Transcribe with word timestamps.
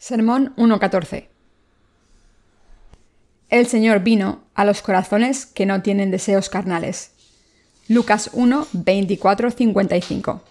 Sermón 0.00 0.54
1.14 0.56 1.26
El 3.50 3.66
Señor 3.66 4.00
vino 4.00 4.40
a 4.54 4.64
los 4.64 4.80
corazones 4.80 5.44
que 5.44 5.66
no 5.66 5.82
tienen 5.82 6.10
deseos 6.10 6.48
carnales. 6.48 7.10
Lucas 7.86 8.30
1, 8.32 8.66
55. 9.54 10.42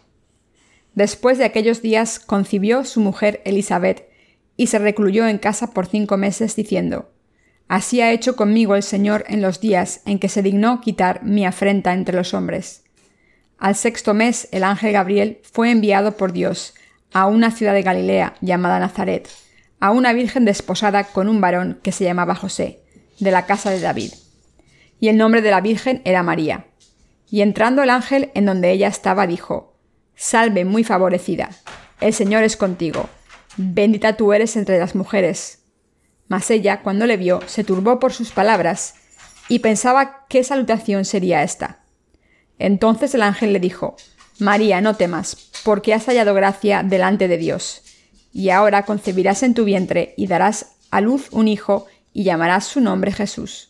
Después 0.94 1.40
de 1.40 1.46
aquellos 1.46 1.82
días 1.82 2.20
concibió 2.20 2.86
su 2.86 3.00
mujer 3.00 3.42
Elizabeth 3.44 4.08
y 4.56 4.68
se 4.68 4.78
recluyó 4.78 5.28
en 5.28 5.40
casa 5.40 5.72
por 5.72 5.88
cinco 5.88 6.16
meses 6.16 6.56
diciendo, 6.56 7.10
Así 7.68 8.02
ha 8.02 8.12
hecho 8.12 8.36
conmigo 8.36 8.76
el 8.76 8.84
Señor 8.84 9.26
en 9.30 9.42
los 9.42 9.60
días 9.60 10.02
en 10.06 10.20
que 10.20 10.30
se 10.30 10.44
dignó 10.44 10.80
quitar 10.80 11.24
mi 11.24 11.44
afrenta 11.48 11.94
entre 11.94 12.16
los 12.16 12.36
hombres. 12.36 12.84
Al 13.58 13.74
sexto 13.74 14.14
mes 14.14 14.48
el 14.52 14.64
ángel 14.64 14.94
Gabriel 14.94 15.40
fue 15.42 15.72
enviado 15.72 16.18
por 16.18 16.34
Dios 16.34 16.76
a 17.14 17.26
una 17.28 17.52
ciudad 17.52 17.74
de 17.74 17.82
Galilea 17.82 18.36
llamada 18.42 18.80
Nazaret, 18.80 19.30
a 19.80 19.92
una 19.92 20.14
virgen 20.14 20.46
desposada 20.46 21.06
con 21.06 21.28
un 21.28 21.42
varón 21.42 21.80
que 21.84 21.92
se 21.92 22.04
llamaba 22.04 22.36
José, 22.36 22.82
de 23.20 23.32
la 23.32 23.46
casa 23.46 23.72
de 23.72 23.80
David. 23.80 24.14
Y 25.00 25.08
el 25.10 25.18
nombre 25.18 25.42
de 25.42 25.52
la 25.52 25.62
virgen 25.62 26.02
era 26.06 26.24
María. 26.24 26.66
Y 27.30 27.42
entrando 27.42 27.84
el 27.84 27.90
ángel 27.90 28.32
en 28.34 28.46
donde 28.46 28.72
ella 28.72 28.88
estaba, 28.88 29.28
dijo, 29.28 29.76
Salve 30.16 30.66
muy 30.66 30.84
favorecida, 30.84 31.50
el 32.02 32.14
Señor 32.14 32.44
es 32.44 32.58
contigo, 32.58 33.10
bendita 33.56 34.18
tú 34.18 34.34
eres 34.34 34.56
entre 34.58 34.80
las 34.80 34.96
mujeres. 34.96 35.60
Mas 36.28 36.52
ella, 36.52 36.82
cuando 36.82 37.06
le 37.06 37.18
vio, 37.18 37.40
se 37.48 37.64
turbó 37.64 38.00
por 38.00 38.14
sus 38.14 38.32
palabras, 38.32 38.96
y 39.48 39.60
pensaba 39.60 40.26
qué 40.28 40.44
salutación 40.44 41.06
sería 41.06 41.44
esta. 41.44 41.80
Entonces 42.60 43.16
el 43.16 43.24
ángel 43.24 43.54
le 43.54 43.60
dijo, 43.60 43.96
María, 44.40 44.82
no 44.82 44.96
temas, 44.96 45.36
porque 45.64 45.94
has 45.94 46.06
hallado 46.06 46.34
gracia 46.34 46.84
delante 46.84 47.28
de 47.28 47.38
Dios. 47.38 47.84
Y 48.32 48.50
ahora 48.50 48.86
concebirás 48.86 49.44
en 49.44 49.54
tu 49.54 49.66
vientre 49.66 50.14
y 50.18 50.28
darás 50.28 50.78
a 50.92 51.02
luz 51.02 51.28
un 51.32 51.48
hijo 51.48 51.88
y 52.14 52.24
llamarás 52.24 52.66
su 52.66 52.82
nombre 52.82 53.12
Jesús. 53.12 53.70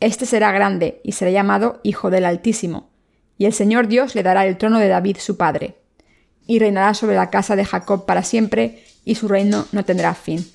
Este 0.00 0.26
será 0.26 0.52
grande 0.52 1.00
y 1.02 1.12
será 1.12 1.30
llamado 1.30 1.80
Hijo 1.82 2.10
del 2.10 2.24
Altísimo, 2.24 2.90
y 3.36 3.46
el 3.46 3.52
Señor 3.52 3.88
Dios 3.88 4.14
le 4.14 4.22
dará 4.22 4.46
el 4.46 4.56
trono 4.56 4.78
de 4.78 4.88
David 4.88 5.16
su 5.18 5.36
padre, 5.36 5.76
y 6.46 6.60
reinará 6.60 6.94
sobre 6.94 7.16
la 7.16 7.30
casa 7.30 7.56
de 7.56 7.64
Jacob 7.64 8.06
para 8.06 8.22
siempre, 8.22 8.84
y 9.04 9.16
su 9.16 9.26
reino 9.26 9.66
no 9.72 9.84
tendrá 9.84 10.14
fin. 10.14 10.48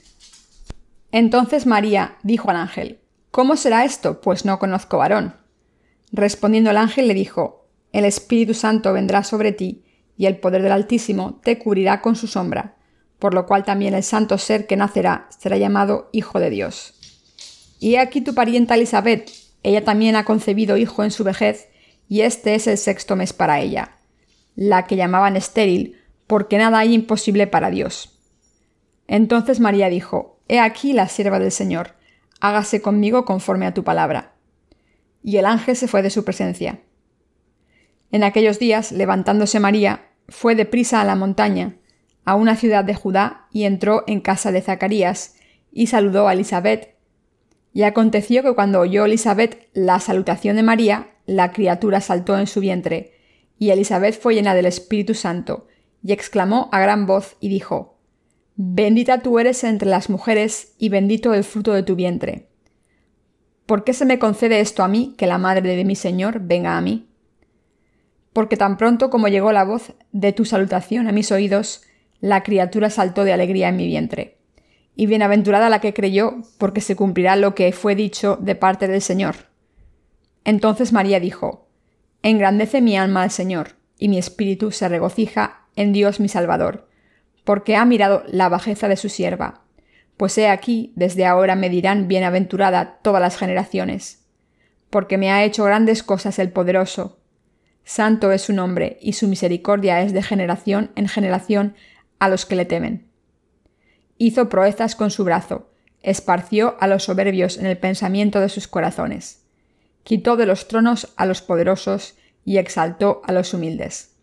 Entonces 1.12 1.66
María 1.66 2.16
dijo 2.24 2.50
al 2.50 2.56
ángel, 2.56 3.00
¿Cómo 3.32 3.56
será 3.58 3.84
esto? 3.84 4.22
Pues 4.22 4.46
no 4.46 4.60
conozco 4.60 5.00
varón. 5.00 5.36
Respondiendo 6.12 6.70
el 6.70 6.78
ángel 6.78 7.08
le 7.08 7.16
dijo, 7.16 7.63
el 7.94 8.06
Espíritu 8.06 8.54
Santo 8.54 8.92
vendrá 8.92 9.24
sobre 9.24 9.54
ti, 9.54 9.84
y 10.18 10.26
el 10.26 10.38
poder 10.38 10.62
del 10.62 10.72
Altísimo 10.72 11.40
te 11.44 11.58
cubrirá 11.58 12.02
con 12.02 12.16
su 12.16 12.28
sombra, 12.28 12.76
por 13.20 13.34
lo 13.34 13.46
cual 13.46 13.64
también 13.64 13.94
el 13.94 14.04
santo 14.04 14.38
ser 14.38 14.68
que 14.68 14.76
nacerá 14.76 15.28
será 15.30 15.58
llamado 15.58 16.10
Hijo 16.12 16.40
de 16.40 16.50
Dios. 16.50 16.96
Y 17.80 17.96
he 17.96 18.00
aquí 18.00 18.22
tu 18.22 18.34
parienta 18.34 18.76
Elizabeth, 18.76 19.30
ella 19.64 19.84
también 19.84 20.16
ha 20.16 20.26
concebido 20.26 20.78
hijo 20.78 21.04
en 21.04 21.12
su 21.12 21.24
vejez, 21.24 21.70
y 22.10 22.22
este 22.22 22.56
es 22.56 22.68
el 22.68 22.78
sexto 22.78 23.16
mes 23.16 23.32
para 23.34 23.62
ella, 23.62 23.98
la 24.56 24.86
que 24.86 24.96
llamaban 24.96 25.38
estéril, 25.38 26.02
porque 26.28 26.58
nada 26.58 26.80
hay 26.80 26.94
imposible 26.94 27.48
para 27.48 27.70
Dios. 27.70 28.20
Entonces 29.08 29.60
María 29.60 29.90
dijo, 29.90 30.40
He 30.48 30.60
aquí 30.60 30.94
la 30.94 31.08
sierva 31.08 31.40
del 31.40 31.52
Señor, 31.52 31.96
hágase 32.40 32.82
conmigo 32.82 33.26
conforme 33.26 33.66
a 33.66 33.74
tu 33.74 33.84
palabra. 33.84 34.34
Y 35.24 35.38
el 35.38 35.46
ángel 35.46 35.76
se 35.76 35.88
fue 35.88 36.02
de 36.02 36.10
su 36.10 36.26
presencia. 36.26 36.82
En 38.14 38.24
aquellos 38.24 38.60
días, 38.60 38.92
levantándose 38.92 39.60
María, 39.60 40.06
fue 40.30 40.54
deprisa 40.54 41.02
a 41.02 41.04
la 41.04 41.16
montaña, 41.16 41.78
a 42.26 42.36
una 42.36 42.56
ciudad 42.56 42.86
de 42.86 42.94
Judá, 42.94 43.48
y 43.52 43.64
entró 43.64 44.04
en 44.06 44.22
casa 44.22 44.52
de 44.52 44.62
Zacarías, 44.62 45.34
y 45.72 45.88
saludó 45.88 46.28
a 46.28 46.34
Elizabeth. 46.34 46.96
Y 47.74 47.82
aconteció 47.82 48.44
que 48.44 48.54
cuando 48.54 48.82
oyó 48.82 49.06
Elizabeth 49.06 49.68
la 49.74 50.00
salutación 50.00 50.58
de 50.58 50.62
María, 50.62 51.08
la 51.26 51.52
criatura 51.54 52.02
saltó 52.02 52.38
en 52.38 52.46
su 52.46 52.60
vientre, 52.60 53.14
y 53.58 53.72
Elizabeth 53.72 54.22
fue 54.22 54.36
llena 54.36 54.54
del 54.54 54.68
Espíritu 54.68 55.16
Santo, 55.16 55.66
y 56.04 56.12
exclamó 56.12 56.70
a 56.72 56.80
gran 56.82 57.08
voz 57.08 57.36
y 57.40 57.50
dijo, 57.50 57.98
Bendita 58.56 59.24
tú 59.24 59.40
eres 59.40 59.64
entre 59.64 59.90
las 59.90 60.12
mujeres, 60.12 60.76
y 60.78 60.90
bendito 60.90 61.34
el 61.34 61.44
fruto 61.44 61.74
de 61.74 61.82
tu 61.82 61.96
vientre. 61.96 62.48
¿Por 63.66 63.84
qué 63.84 63.94
se 63.94 64.06
me 64.06 64.20
concede 64.20 64.60
esto 64.60 64.84
a 64.84 64.88
mí, 64.88 65.16
que 65.18 65.26
la 65.26 65.40
madre 65.40 65.76
de 65.76 65.84
mi 65.84 65.96
Señor 65.96 66.42
venga 66.42 66.78
a 66.78 66.82
mí? 66.82 67.10
Porque 68.34 68.58
tan 68.58 68.78
pronto 68.78 69.10
como 69.10 69.28
llegó 69.28 69.52
la 69.52 69.64
voz 69.64 69.94
de 70.12 70.34
tu 70.34 70.44
salutación 70.44 71.08
a 71.08 71.12
mis 71.12 71.32
oídos, 71.32 71.84
la 72.20 72.44
criatura 72.44 72.90
saltó 72.90 73.24
de 73.24 73.34
alegría 73.34 73.70
en 73.70 73.78
mi 73.78 73.86
vientre. 73.86 74.38
Y 74.96 75.06
bienaventurada 75.06 75.70
la 75.70 75.82
que 75.82 75.94
creyó, 75.94 76.38
porque 76.58 76.82
se 76.82 76.96
cumplirá 76.96 77.36
lo 77.36 77.56
que 77.56 77.72
fue 77.72 77.96
dicho 77.96 78.38
de 78.42 78.56
parte 78.56 78.88
del 78.88 79.02
Señor. 79.02 79.36
Entonces 80.44 80.94
María 80.94 81.20
dijo, 81.20 81.68
Engrandece 82.22 82.82
mi 82.82 82.98
alma 82.98 83.24
al 83.24 83.32
Señor, 83.32 83.72
y 83.98 84.08
mi 84.08 84.18
espíritu 84.18 84.72
se 84.72 84.90
regocija 84.90 85.68
en 85.76 85.94
Dios 85.94 86.20
mi 86.20 86.28
Salvador, 86.28 86.88
porque 87.44 87.76
ha 87.76 87.86
mirado 87.86 88.24
la 88.28 88.50
bajeza 88.50 88.88
de 88.88 88.98
su 88.98 89.10
sierva. 89.10 89.62
Pues 90.18 90.38
he 90.38 90.48
aquí, 90.48 90.94
desde 90.96 91.26
ahora 91.26 91.56
me 91.56 91.70
dirán 91.70 92.08
bienaventurada 92.08 93.00
todas 93.02 93.22
las 93.22 93.38
generaciones, 93.38 94.26
porque 94.90 95.18
me 95.18 95.32
ha 95.32 95.44
hecho 95.44 95.64
grandes 95.64 96.04
cosas 96.04 96.40
el 96.40 96.52
poderoso, 96.52 97.20
Santo 97.84 98.32
es 98.32 98.44
su 98.44 98.54
nombre, 98.54 98.98
y 99.02 99.14
su 99.14 99.28
misericordia 99.28 100.02
es 100.02 100.14
de 100.14 100.24
generación 100.24 100.92
en 100.96 101.08
generación 101.08 101.76
a 102.20 102.30
los 102.30 102.46
que 102.46 102.56
le 102.56 102.66
temen. 102.66 103.08
Hizo 104.18 104.48
proezas 104.48 104.96
con 104.96 105.12
su 105.12 105.24
brazo, 105.24 105.70
esparció 106.02 106.76
a 106.80 106.88
los 106.88 107.04
soberbios 107.04 107.58
en 107.58 107.66
el 107.66 107.78
pensamiento 107.78 108.40
de 108.40 108.50
sus 108.50 108.68
corazones. 108.68 109.44
Quitó 110.04 110.38
de 110.38 110.46
los 110.46 110.68
tronos 110.68 111.14
a 111.18 111.26
los 111.26 111.42
poderosos 111.42 112.16
y 112.46 112.58
exaltó 112.58 113.22
a 113.26 113.32
los 113.32 113.54
humildes. 113.54 114.16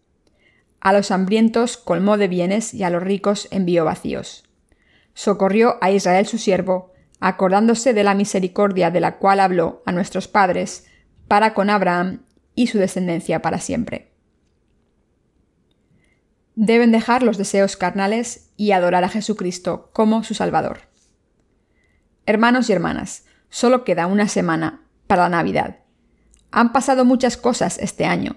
A 0.81 0.93
los 0.93 1.11
hambrientos 1.11 1.77
colmó 1.77 2.17
de 2.17 2.29
bienes 2.29 2.73
y 2.73 2.85
a 2.85 2.91
los 2.91 3.03
ricos 3.03 3.49
envió 3.51 3.85
vacíos. 3.85 4.45
Socorrió 5.15 5.77
a 5.83 5.91
Israel 5.91 6.27
su 6.27 6.39
siervo, 6.39 6.93
acordándose 7.19 7.93
de 7.93 8.05
la 8.05 8.15
misericordia 8.15 8.91
de 8.91 9.01
la 9.01 9.19
cual 9.19 9.41
habló 9.41 9.83
a 9.85 9.93
nuestros 9.93 10.29
padres, 10.29 10.87
para 11.29 11.53
con 11.53 11.69
Abraham 11.69 12.23
y 12.55 12.69
su 12.69 12.79
descendencia 12.79 13.43
para 13.43 13.59
siempre. 13.59 14.11
Deben 16.55 16.93
dejar 16.93 17.23
los 17.23 17.39
deseos 17.39 17.77
carnales 17.77 18.51
y 18.57 18.73
adorar 18.73 19.05
a 19.05 19.09
Jesucristo 19.09 19.91
como 19.93 20.25
su 20.25 20.35
Salvador. 20.35 20.81
Hermanos 22.27 22.69
y 22.69 22.73
hermanas, 22.73 23.25
solo 23.49 23.85
queda 23.85 24.07
una 24.07 24.29
semana 24.29 24.83
para 25.07 25.23
la 25.23 25.31
Navidad. 25.31 25.79
Han 26.51 26.73
pasado 26.73 27.05
muchas 27.05 27.37
cosas 27.37 27.79
este 27.79 28.05
año. 28.05 28.37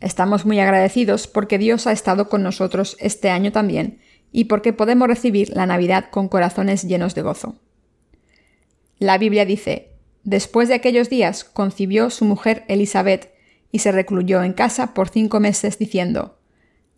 Estamos 0.00 0.46
muy 0.46 0.58
agradecidos 0.60 1.26
porque 1.26 1.58
Dios 1.58 1.86
ha 1.86 1.92
estado 1.92 2.28
con 2.28 2.42
nosotros 2.42 2.96
este 3.00 3.30
año 3.30 3.52
también 3.52 4.00
y 4.32 4.44
porque 4.44 4.72
podemos 4.72 5.08
recibir 5.08 5.50
la 5.50 5.66
Navidad 5.66 6.06
con 6.10 6.28
corazones 6.28 6.84
llenos 6.84 7.14
de 7.14 7.22
gozo. 7.22 7.56
La 8.98 9.18
Biblia 9.18 9.44
dice, 9.44 9.90
Después 10.22 10.68
de 10.68 10.74
aquellos 10.74 11.08
días 11.08 11.44
concibió 11.44 12.10
su 12.10 12.24
mujer 12.24 12.64
Elizabeth 12.68 13.32
y 13.72 13.80
se 13.80 13.92
recluyó 13.92 14.42
en 14.42 14.52
casa 14.52 14.94
por 14.94 15.08
cinco 15.08 15.40
meses 15.40 15.78
diciendo, 15.78 16.38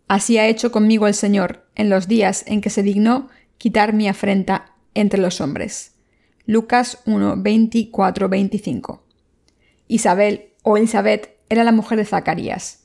Así 0.07 0.37
ha 0.37 0.47
hecho 0.47 0.71
conmigo 0.71 1.07
el 1.07 1.13
Señor 1.13 1.65
en 1.75 1.89
los 1.89 2.07
días 2.07 2.43
en 2.47 2.61
que 2.61 2.69
se 2.69 2.83
dignó 2.83 3.29
quitar 3.57 3.93
mi 3.93 4.07
afrenta 4.07 4.75
entre 4.93 5.19
los 5.19 5.41
hombres. 5.41 5.95
Lucas 6.45 6.99
1, 7.05 7.35
24, 7.37 8.29
25. 8.29 9.03
Isabel 9.87 10.49
o 10.63 10.77
Elizabeth 10.77 11.37
era 11.49 11.63
la 11.63 11.71
mujer 11.71 11.97
de 11.97 12.05
Zacarías, 12.05 12.83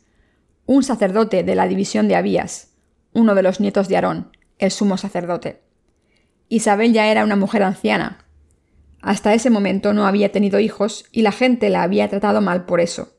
un 0.66 0.82
sacerdote 0.82 1.42
de 1.42 1.54
la 1.54 1.66
división 1.66 2.06
de 2.08 2.16
Abías, 2.16 2.68
uno 3.12 3.34
de 3.34 3.42
los 3.42 3.60
nietos 3.60 3.88
de 3.88 3.96
Aarón, 3.96 4.36
el 4.58 4.70
sumo 4.70 4.96
sacerdote. 4.96 5.62
Isabel 6.48 6.92
ya 6.92 7.08
era 7.08 7.24
una 7.24 7.36
mujer 7.36 7.62
anciana. 7.62 8.26
Hasta 9.00 9.34
ese 9.34 9.50
momento 9.50 9.92
no 9.92 10.06
había 10.06 10.32
tenido 10.32 10.60
hijos 10.60 11.06
y 11.12 11.22
la 11.22 11.32
gente 11.32 11.68
la 11.68 11.82
había 11.82 12.08
tratado 12.08 12.40
mal 12.40 12.64
por 12.64 12.80
eso. 12.80 13.17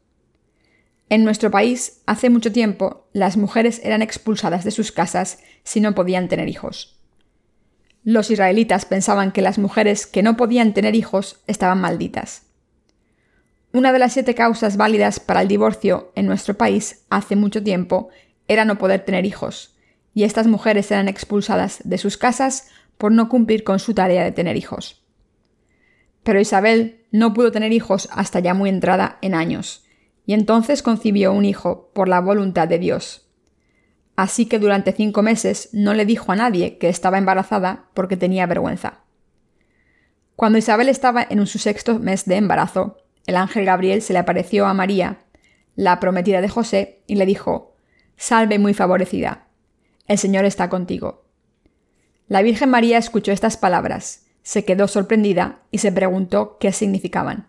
En 1.09 1.23
nuestro 1.23 1.49
país, 1.49 2.01
hace 2.05 2.29
mucho 2.29 2.51
tiempo, 2.51 3.07
las 3.13 3.35
mujeres 3.35 3.81
eran 3.83 4.03
expulsadas 4.03 4.63
de 4.63 4.69
sus 4.69 4.91
casas 4.91 5.39
si 5.63 5.81
no 5.81 5.95
podían 5.95 6.27
tener 6.27 6.47
hijos. 6.47 6.99
Los 8.03 8.29
israelitas 8.29 8.85
pensaban 8.85 9.31
que 9.31 9.41
las 9.41 9.57
mujeres 9.57 10.05
que 10.05 10.21
no 10.21 10.37
podían 10.37 10.73
tener 10.73 10.95
hijos 10.95 11.41
estaban 11.47 11.81
malditas. 11.81 12.43
Una 13.73 13.91
de 13.91 13.99
las 13.99 14.13
siete 14.13 14.35
causas 14.35 14.77
válidas 14.77 15.19
para 15.19 15.41
el 15.41 15.47
divorcio 15.47 16.11
en 16.15 16.27
nuestro 16.27 16.55
país 16.55 17.05
hace 17.09 17.35
mucho 17.35 17.63
tiempo 17.63 18.09
era 18.47 18.63
no 18.65 18.77
poder 18.77 19.03
tener 19.03 19.25
hijos, 19.25 19.75
y 20.13 20.23
estas 20.23 20.47
mujeres 20.47 20.91
eran 20.91 21.07
expulsadas 21.07 21.79
de 21.83 21.97
sus 21.97 22.17
casas 22.17 22.69
por 22.97 23.11
no 23.11 23.29
cumplir 23.29 23.63
con 23.63 23.79
su 23.79 23.93
tarea 23.93 24.23
de 24.23 24.31
tener 24.31 24.57
hijos. 24.57 25.03
Pero 26.23 26.39
Isabel 26.39 27.05
no 27.11 27.33
pudo 27.33 27.51
tener 27.51 27.71
hijos 27.71 28.09
hasta 28.11 28.39
ya 28.39 28.53
muy 28.53 28.69
entrada 28.69 29.17
en 29.21 29.35
años, 29.35 29.85
y 30.29 30.33
entonces 30.33 30.83
concibió 30.83 31.33
un 31.33 31.43
hijo 31.43 31.89
por 31.91 32.07
la 32.07 32.21
voluntad 32.21 32.67
de 32.67 32.77
Dios. 32.77 33.27
así 34.15 34.45
que 34.45 34.59
durante 34.59 34.91
cinco 34.91 35.23
meses 35.23 35.69
no 35.73 35.95
le 35.95 36.05
dijo 36.05 36.31
a 36.31 36.35
nadie 36.35 36.77
que 36.77 36.87
estaba 36.87 37.17
embarazada 37.17 37.85
porque 37.95 38.15
tenía 38.15 38.45
vergüenza. 38.45 38.99
Cuando 40.35 40.59
Isabel 40.59 40.87
estaba 40.87 41.25
en 41.27 41.47
su 41.47 41.57
sexto 41.57 41.97
mes 41.97 42.25
de 42.25 42.35
embarazo, 42.35 42.97
el 43.25 43.37
ángel 43.37 43.65
Gabriel 43.65 44.03
se 44.03 44.13
le 44.13 44.19
apareció 44.19 44.67
a 44.67 44.75
María, 44.75 45.17
la 45.75 45.99
prometida 45.99 46.41
de 46.41 46.49
José, 46.49 47.01
y 47.07 47.15
le 47.15 47.25
dijo, 47.25 47.73
Salve 48.15 48.59
muy 48.59 48.75
favorecida, 48.75 49.47
el 50.05 50.19
Señor 50.19 50.45
está 50.45 50.69
contigo. 50.69 51.25
La 52.27 52.43
Virgen 52.43 52.69
María 52.69 52.99
escuchó 52.99 53.31
estas 53.31 53.57
palabras, 53.57 54.27
se 54.43 54.63
quedó 54.63 54.87
sorprendida 54.87 55.63
y 55.71 55.79
se 55.79 55.91
preguntó 55.91 56.59
qué 56.59 56.71
significaban. 56.71 57.48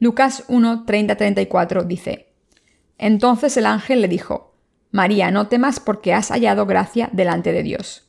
Lucas 0.00 0.44
1, 0.46 0.86
30-34 0.86 1.84
dice, 1.84 2.32
Entonces 2.98 3.56
el 3.56 3.66
ángel 3.66 4.00
le 4.00 4.06
dijo, 4.06 4.54
María, 4.92 5.32
no 5.32 5.48
temas 5.48 5.80
porque 5.80 6.14
has 6.14 6.28
hallado 6.28 6.66
gracia 6.66 7.10
delante 7.12 7.52
de 7.52 7.64
Dios. 7.64 8.08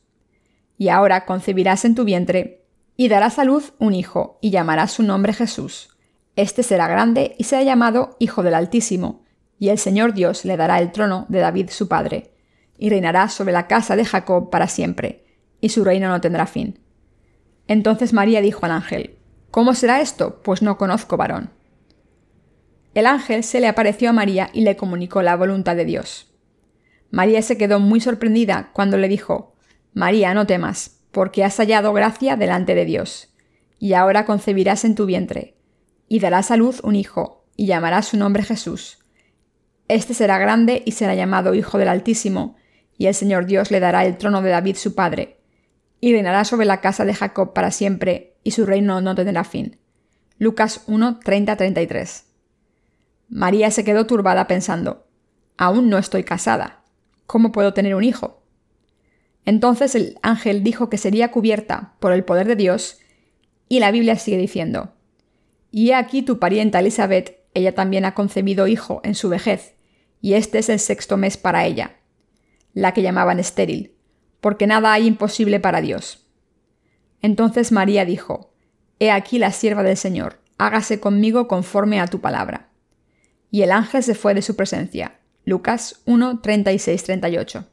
Y 0.78 0.88
ahora 0.88 1.26
concebirás 1.26 1.84
en 1.84 1.96
tu 1.96 2.04
vientre, 2.04 2.64
y 2.96 3.08
darás 3.08 3.38
a 3.40 3.44
luz 3.44 3.72
un 3.78 3.94
hijo, 3.94 4.38
y 4.40 4.50
llamarás 4.50 4.92
su 4.92 5.02
nombre 5.02 5.32
Jesús. 5.32 5.90
Este 6.36 6.62
será 6.62 6.86
grande 6.86 7.34
y 7.38 7.44
será 7.44 7.64
llamado 7.64 8.16
Hijo 8.20 8.44
del 8.44 8.54
Altísimo, 8.54 9.24
y 9.58 9.70
el 9.70 9.78
Señor 9.78 10.14
Dios 10.14 10.44
le 10.44 10.56
dará 10.56 10.78
el 10.78 10.92
trono 10.92 11.26
de 11.28 11.40
David 11.40 11.70
su 11.70 11.88
padre, 11.88 12.30
y 12.78 12.88
reinará 12.88 13.28
sobre 13.28 13.52
la 13.52 13.66
casa 13.66 13.96
de 13.96 14.04
Jacob 14.04 14.48
para 14.48 14.68
siempre, 14.68 15.24
y 15.60 15.70
su 15.70 15.84
reino 15.84 16.08
no 16.08 16.20
tendrá 16.20 16.46
fin. 16.46 16.78
Entonces 17.66 18.12
María 18.12 18.40
dijo 18.40 18.64
al 18.64 18.72
ángel, 18.72 19.18
¿Cómo 19.50 19.74
será 19.74 20.00
esto? 20.00 20.40
Pues 20.42 20.62
no 20.62 20.78
conozco 20.78 21.16
varón. 21.16 21.50
El 22.94 23.06
ángel 23.06 23.44
se 23.44 23.60
le 23.60 23.68
apareció 23.68 24.10
a 24.10 24.12
María 24.12 24.50
y 24.52 24.62
le 24.62 24.76
comunicó 24.76 25.22
la 25.22 25.36
voluntad 25.36 25.76
de 25.76 25.84
Dios. 25.84 26.32
María 27.10 27.42
se 27.42 27.56
quedó 27.56 27.78
muy 27.78 28.00
sorprendida 28.00 28.70
cuando 28.72 28.96
le 28.96 29.08
dijo, 29.08 29.54
María, 29.94 30.34
no 30.34 30.46
temas, 30.46 31.00
porque 31.10 31.44
has 31.44 31.56
hallado 31.56 31.92
gracia 31.92 32.36
delante 32.36 32.74
de 32.74 32.84
Dios, 32.84 33.32
y 33.78 33.94
ahora 33.94 34.24
concebirás 34.24 34.84
en 34.84 34.94
tu 34.94 35.06
vientre, 35.06 35.56
y 36.08 36.20
darás 36.20 36.50
a 36.50 36.56
luz 36.56 36.80
un 36.82 36.96
hijo, 36.96 37.44
y 37.56 37.66
llamarás 37.66 38.06
su 38.08 38.16
nombre 38.16 38.42
Jesús. 38.42 38.98
Este 39.88 40.14
será 40.14 40.38
grande 40.38 40.82
y 40.84 40.92
será 40.92 41.14
llamado 41.14 41.54
Hijo 41.54 41.78
del 41.78 41.88
Altísimo, 41.88 42.56
y 42.96 43.06
el 43.06 43.14
Señor 43.14 43.46
Dios 43.46 43.70
le 43.70 43.80
dará 43.80 44.04
el 44.04 44.18
trono 44.18 44.42
de 44.42 44.50
David 44.50 44.76
su 44.76 44.94
padre, 44.94 45.40
y 46.00 46.12
reinará 46.12 46.44
sobre 46.44 46.66
la 46.66 46.80
casa 46.80 47.04
de 47.04 47.14
Jacob 47.14 47.52
para 47.52 47.70
siempre, 47.70 48.36
y 48.44 48.52
su 48.52 48.66
reino 48.66 49.00
no 49.00 49.14
tendrá 49.14 49.44
fin. 49.44 49.78
Lucas 50.38 50.84
1, 50.86 51.20
30-33. 51.20 52.29
María 53.30 53.70
se 53.70 53.84
quedó 53.84 54.06
turbada 54.06 54.46
pensando, 54.46 55.06
aún 55.56 55.88
no 55.88 55.96
estoy 55.96 56.24
casada 56.24 56.80
¿cómo 57.30 57.52
puedo 57.52 57.72
tener 57.72 57.94
un 57.94 58.02
hijo? 58.02 58.42
Entonces 59.44 59.94
el 59.94 60.18
ángel 60.20 60.64
dijo 60.64 60.90
que 60.90 60.98
sería 60.98 61.30
cubierta 61.30 61.94
por 62.00 62.12
el 62.12 62.24
poder 62.24 62.48
de 62.48 62.56
Dios, 62.56 62.98
y 63.68 63.78
la 63.78 63.92
Biblia 63.92 64.16
sigue 64.16 64.36
diciendo, 64.36 64.94
Y 65.70 65.90
he 65.90 65.94
aquí 65.94 66.22
tu 66.22 66.40
parienta 66.40 66.80
Elizabeth, 66.80 67.38
ella 67.54 67.72
también 67.72 68.04
ha 68.04 68.14
concebido 68.14 68.66
hijo 68.66 69.00
en 69.04 69.14
su 69.14 69.28
vejez, 69.28 69.76
y 70.20 70.32
este 70.34 70.58
es 70.58 70.68
el 70.70 70.80
sexto 70.80 71.16
mes 71.16 71.36
para 71.36 71.64
ella, 71.66 71.98
la 72.74 72.94
que 72.94 73.02
llamaban 73.02 73.38
estéril, 73.38 73.94
porque 74.40 74.66
nada 74.66 74.92
hay 74.92 75.06
imposible 75.06 75.60
para 75.60 75.80
Dios. 75.80 76.26
Entonces 77.22 77.70
María 77.70 78.04
dijo, 78.04 78.52
He 78.98 79.12
aquí 79.12 79.38
la 79.38 79.52
sierva 79.52 79.84
del 79.84 79.96
Señor, 79.96 80.40
hágase 80.58 80.98
conmigo 80.98 81.46
conforme 81.46 82.00
a 82.00 82.08
tu 82.08 82.20
palabra. 82.20 82.69
Y 83.50 83.62
el 83.62 83.72
ángel 83.72 84.02
se 84.02 84.14
fue 84.14 84.34
de 84.34 84.42
su 84.42 84.56
presencia, 84.56 85.18
Lucas 85.44 86.02
1, 86.06 86.40
36, 86.40 87.02
38. 87.02 87.66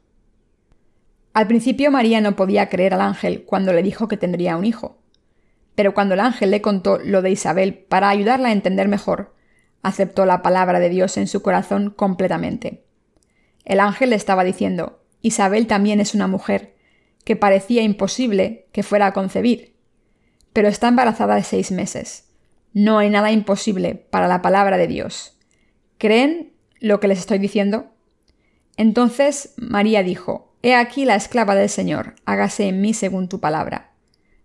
Al 1.34 1.46
principio 1.46 1.90
María 1.90 2.20
no 2.20 2.34
podía 2.34 2.68
creer 2.68 2.94
al 2.94 3.00
ángel 3.00 3.44
cuando 3.44 3.72
le 3.72 3.82
dijo 3.82 4.08
que 4.08 4.16
tendría 4.16 4.56
un 4.56 4.64
hijo. 4.64 4.98
Pero 5.74 5.94
cuando 5.94 6.14
el 6.14 6.20
ángel 6.20 6.50
le 6.50 6.60
contó 6.60 6.98
lo 6.98 7.22
de 7.22 7.30
Isabel 7.30 7.74
para 7.74 8.08
ayudarla 8.08 8.48
a 8.48 8.52
entender 8.52 8.88
mejor, 8.88 9.34
aceptó 9.82 10.26
la 10.26 10.42
palabra 10.42 10.80
de 10.80 10.88
Dios 10.88 11.16
en 11.16 11.28
su 11.28 11.42
corazón 11.42 11.90
completamente. 11.90 12.84
El 13.64 13.78
ángel 13.78 14.10
le 14.10 14.16
estaba 14.16 14.42
diciendo, 14.42 15.04
Isabel 15.22 15.68
también 15.68 16.00
es 16.00 16.14
una 16.14 16.26
mujer, 16.26 16.74
que 17.24 17.36
parecía 17.36 17.82
imposible 17.82 18.66
que 18.72 18.82
fuera 18.82 19.06
a 19.06 19.12
concebir, 19.12 19.76
pero 20.52 20.66
está 20.66 20.88
embarazada 20.88 21.36
de 21.36 21.44
seis 21.44 21.70
meses. 21.70 22.30
No 22.72 22.98
hay 22.98 23.10
nada 23.10 23.30
imposible 23.30 23.94
para 23.94 24.26
la 24.26 24.42
palabra 24.42 24.78
de 24.78 24.88
Dios. 24.88 25.37
¿Creen 25.98 26.52
lo 26.80 27.00
que 27.00 27.08
les 27.08 27.18
estoy 27.18 27.38
diciendo? 27.38 27.90
Entonces 28.76 29.54
María 29.56 30.04
dijo, 30.04 30.54
He 30.62 30.74
aquí 30.74 31.04
la 31.04 31.16
esclava 31.16 31.54
del 31.54 31.68
Señor, 31.68 32.14
hágase 32.24 32.68
en 32.68 32.80
mí 32.80 32.94
según 32.94 33.28
tu 33.28 33.40
palabra. 33.40 33.92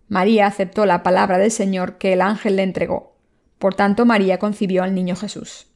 María 0.08 0.46
aceptó 0.46 0.84
la 0.86 1.02
palabra 1.02 1.38
del 1.38 1.50
Señor 1.50 1.98
que 1.98 2.12
el 2.12 2.20
ángel 2.20 2.56
le 2.56 2.62
entregó. 2.62 3.16
Por 3.58 3.74
tanto, 3.74 4.04
María 4.04 4.38
concibió 4.38 4.82
al 4.82 4.94
niño 4.94 5.16
Jesús. 5.16 5.68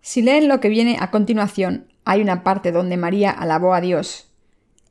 Si 0.00 0.20
leen 0.20 0.48
lo 0.48 0.60
que 0.60 0.68
viene 0.68 0.96
a 1.00 1.10
continuación, 1.10 1.92
hay 2.04 2.20
una 2.20 2.42
parte 2.42 2.72
donde 2.72 2.96
María 2.96 3.30
alabó 3.30 3.72
a 3.72 3.80
Dios. 3.80 4.32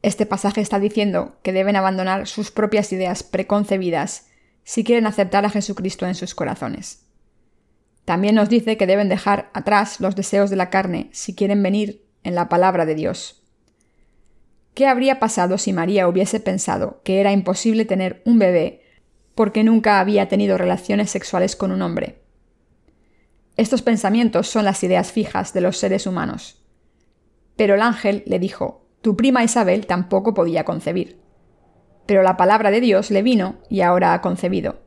Este 0.01 0.25
pasaje 0.25 0.61
está 0.61 0.79
diciendo 0.79 1.35
que 1.43 1.51
deben 1.51 1.75
abandonar 1.75 2.27
sus 2.27 2.49
propias 2.49 2.91
ideas 2.93 3.23
preconcebidas 3.23 4.27
si 4.63 4.83
quieren 4.83 5.05
aceptar 5.05 5.45
a 5.45 5.49
Jesucristo 5.49 6.05
en 6.05 6.15
sus 6.15 6.33
corazones. 6.33 7.05
También 8.11 8.35
nos 8.35 8.49
dice 8.49 8.75
que 8.75 8.87
deben 8.87 9.07
dejar 9.07 9.49
atrás 9.53 10.01
los 10.01 10.17
deseos 10.17 10.49
de 10.49 10.57
la 10.57 10.69
carne 10.69 11.07
si 11.13 11.33
quieren 11.33 11.63
venir 11.63 12.03
en 12.23 12.35
la 12.35 12.49
palabra 12.49 12.85
de 12.85 12.93
Dios. 12.93 13.41
¿Qué 14.73 14.85
habría 14.85 15.17
pasado 15.17 15.57
si 15.57 15.71
María 15.71 16.09
hubiese 16.09 16.41
pensado 16.41 16.99
que 17.05 17.21
era 17.21 17.31
imposible 17.31 17.85
tener 17.85 18.21
un 18.25 18.37
bebé 18.37 18.81
porque 19.33 19.63
nunca 19.63 20.01
había 20.01 20.27
tenido 20.27 20.57
relaciones 20.57 21.09
sexuales 21.09 21.55
con 21.55 21.71
un 21.71 21.81
hombre? 21.81 22.21
Estos 23.55 23.81
pensamientos 23.81 24.49
son 24.49 24.65
las 24.65 24.83
ideas 24.83 25.13
fijas 25.13 25.53
de 25.53 25.61
los 25.61 25.77
seres 25.77 26.05
humanos. 26.05 26.65
Pero 27.55 27.75
el 27.75 27.81
ángel 27.81 28.23
le 28.25 28.39
dijo, 28.39 28.89
tu 28.99 29.15
prima 29.15 29.41
Isabel 29.45 29.87
tampoco 29.87 30.33
podía 30.33 30.65
concebir. 30.65 31.21
Pero 32.07 32.23
la 32.23 32.35
palabra 32.35 32.71
de 32.71 32.81
Dios 32.81 33.09
le 33.09 33.21
vino 33.21 33.61
y 33.69 33.79
ahora 33.79 34.13
ha 34.13 34.19
concebido. 34.19 34.81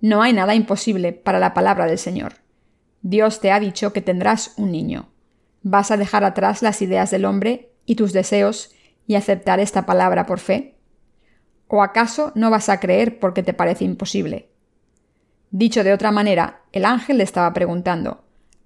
No 0.00 0.22
hay 0.22 0.32
nada 0.32 0.56
imposible 0.56 1.12
para 1.12 1.38
la 1.38 1.54
palabra 1.54 1.86
del 1.86 1.98
Señor. 1.98 2.47
Dios 3.02 3.40
te 3.40 3.50
ha 3.50 3.60
dicho 3.60 3.92
que 3.92 4.02
tendrás 4.02 4.54
un 4.56 4.72
niño. 4.72 5.08
¿Vas 5.62 5.90
a 5.90 5.96
dejar 5.96 6.24
atrás 6.24 6.62
las 6.62 6.82
ideas 6.82 7.10
del 7.10 7.24
hombre 7.24 7.70
y 7.86 7.94
tus 7.94 8.12
deseos 8.12 8.74
y 9.06 9.14
aceptar 9.14 9.60
esta 9.60 9.86
palabra 9.86 10.26
por 10.26 10.38
fe? 10.40 10.76
¿O 11.68 11.82
acaso 11.82 12.32
no 12.34 12.50
vas 12.50 12.68
a 12.68 12.80
creer 12.80 13.18
porque 13.18 13.42
te 13.42 13.52
parece 13.52 13.84
imposible? 13.84 14.48
Dicho 15.50 15.84
de 15.84 15.92
otra 15.92 16.10
manera, 16.10 16.62
el 16.72 16.84
ángel 16.84 17.18
le 17.18 17.24
estaba 17.24 17.52
preguntando, 17.54 18.24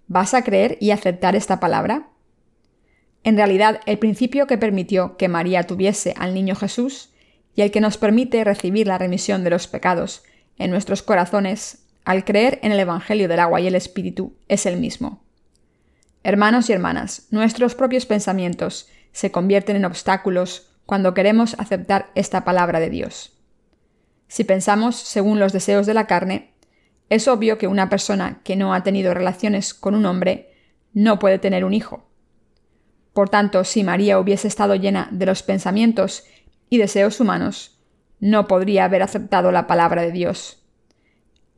¿vas 0.09 0.35
a 0.35 0.43
creer 0.43 0.79
y 0.81 0.91
aceptar 0.91 1.37
esta 1.37 1.61
palabra? 1.61 2.09
En 3.25 3.37
realidad, 3.37 3.81
el 3.87 3.99
principio 3.99 4.47
que 4.47 4.59
permitió 4.59 5.17
que 5.17 5.29
María 5.29 5.65
tuviese 5.65 6.15
al 6.19 6.35
niño 6.35 6.57
Jesús 6.57 7.13
y 7.55 7.63
el 7.63 7.71
que 7.71 7.81
nos 7.81 7.99
permite 7.99 8.43
recibir 8.43 8.87
la 8.87 8.99
remisión 8.99 9.45
de 9.45 9.51
los 9.51 9.69
pecados 9.69 10.25
en 10.59 10.71
nuestros 10.71 11.03
corazones 11.03 11.82
al 12.05 12.25
creer 12.25 12.59
en 12.63 12.73
el 12.73 12.81
Evangelio 12.81 13.29
del 13.29 13.41
agua 13.41 13.61
y 13.61 13.67
el 13.67 13.75
Espíritu 13.75 14.37
es 14.49 14.67
el 14.67 14.79
mismo. 14.79 15.23
Hermanos 16.25 16.69
y 16.69 16.73
hermanas, 16.73 17.27
nuestros 17.31 17.75
propios 17.75 18.07
pensamientos 18.07 18.89
se 19.13 19.31
convierten 19.31 19.77
en 19.77 19.85
obstáculos 19.85 20.71
cuando 20.87 21.15
queremos 21.15 21.55
aceptar 21.59 22.11
esta 22.15 22.45
palabra 22.45 22.81
de 22.81 22.91
Dios. 22.91 23.33
Si 24.29 24.45
pensamos 24.45 24.97
según 24.97 25.39
los 25.39 25.53
deseos 25.53 25.87
de 25.87 25.95
la 25.95 26.07
carne, 26.07 26.55
es 27.11 27.29
obvio 27.29 27.59
que 27.59 27.67
una 27.67 27.91
persona 27.91 28.41
que 28.45 28.57
no 28.57 28.73
ha 28.73 28.83
tenido 28.83 29.13
relaciones 29.13 29.75
con 29.75 29.95
un 29.95 30.07
hombre 30.07 30.55
no 30.95 31.19
puede 31.19 31.39
tener 31.39 31.65
un 31.65 31.75
hijo. 31.75 32.09
Por 33.13 33.29
tanto, 33.29 33.65
si 33.65 33.85
María 33.85 34.19
hubiese 34.19 34.49
estado 34.49 34.75
llena 34.75 35.09
de 35.11 35.27
los 35.27 35.43
pensamientos 35.43 36.25
y 36.71 36.79
deseos 36.79 37.21
humanos, 37.21 37.79
no 38.21 38.47
podría 38.47 38.87
haber 38.87 39.03
aceptado 39.03 39.53
la 39.53 39.67
palabra 39.67 40.03
de 40.03 40.13
Dios. 40.13 40.62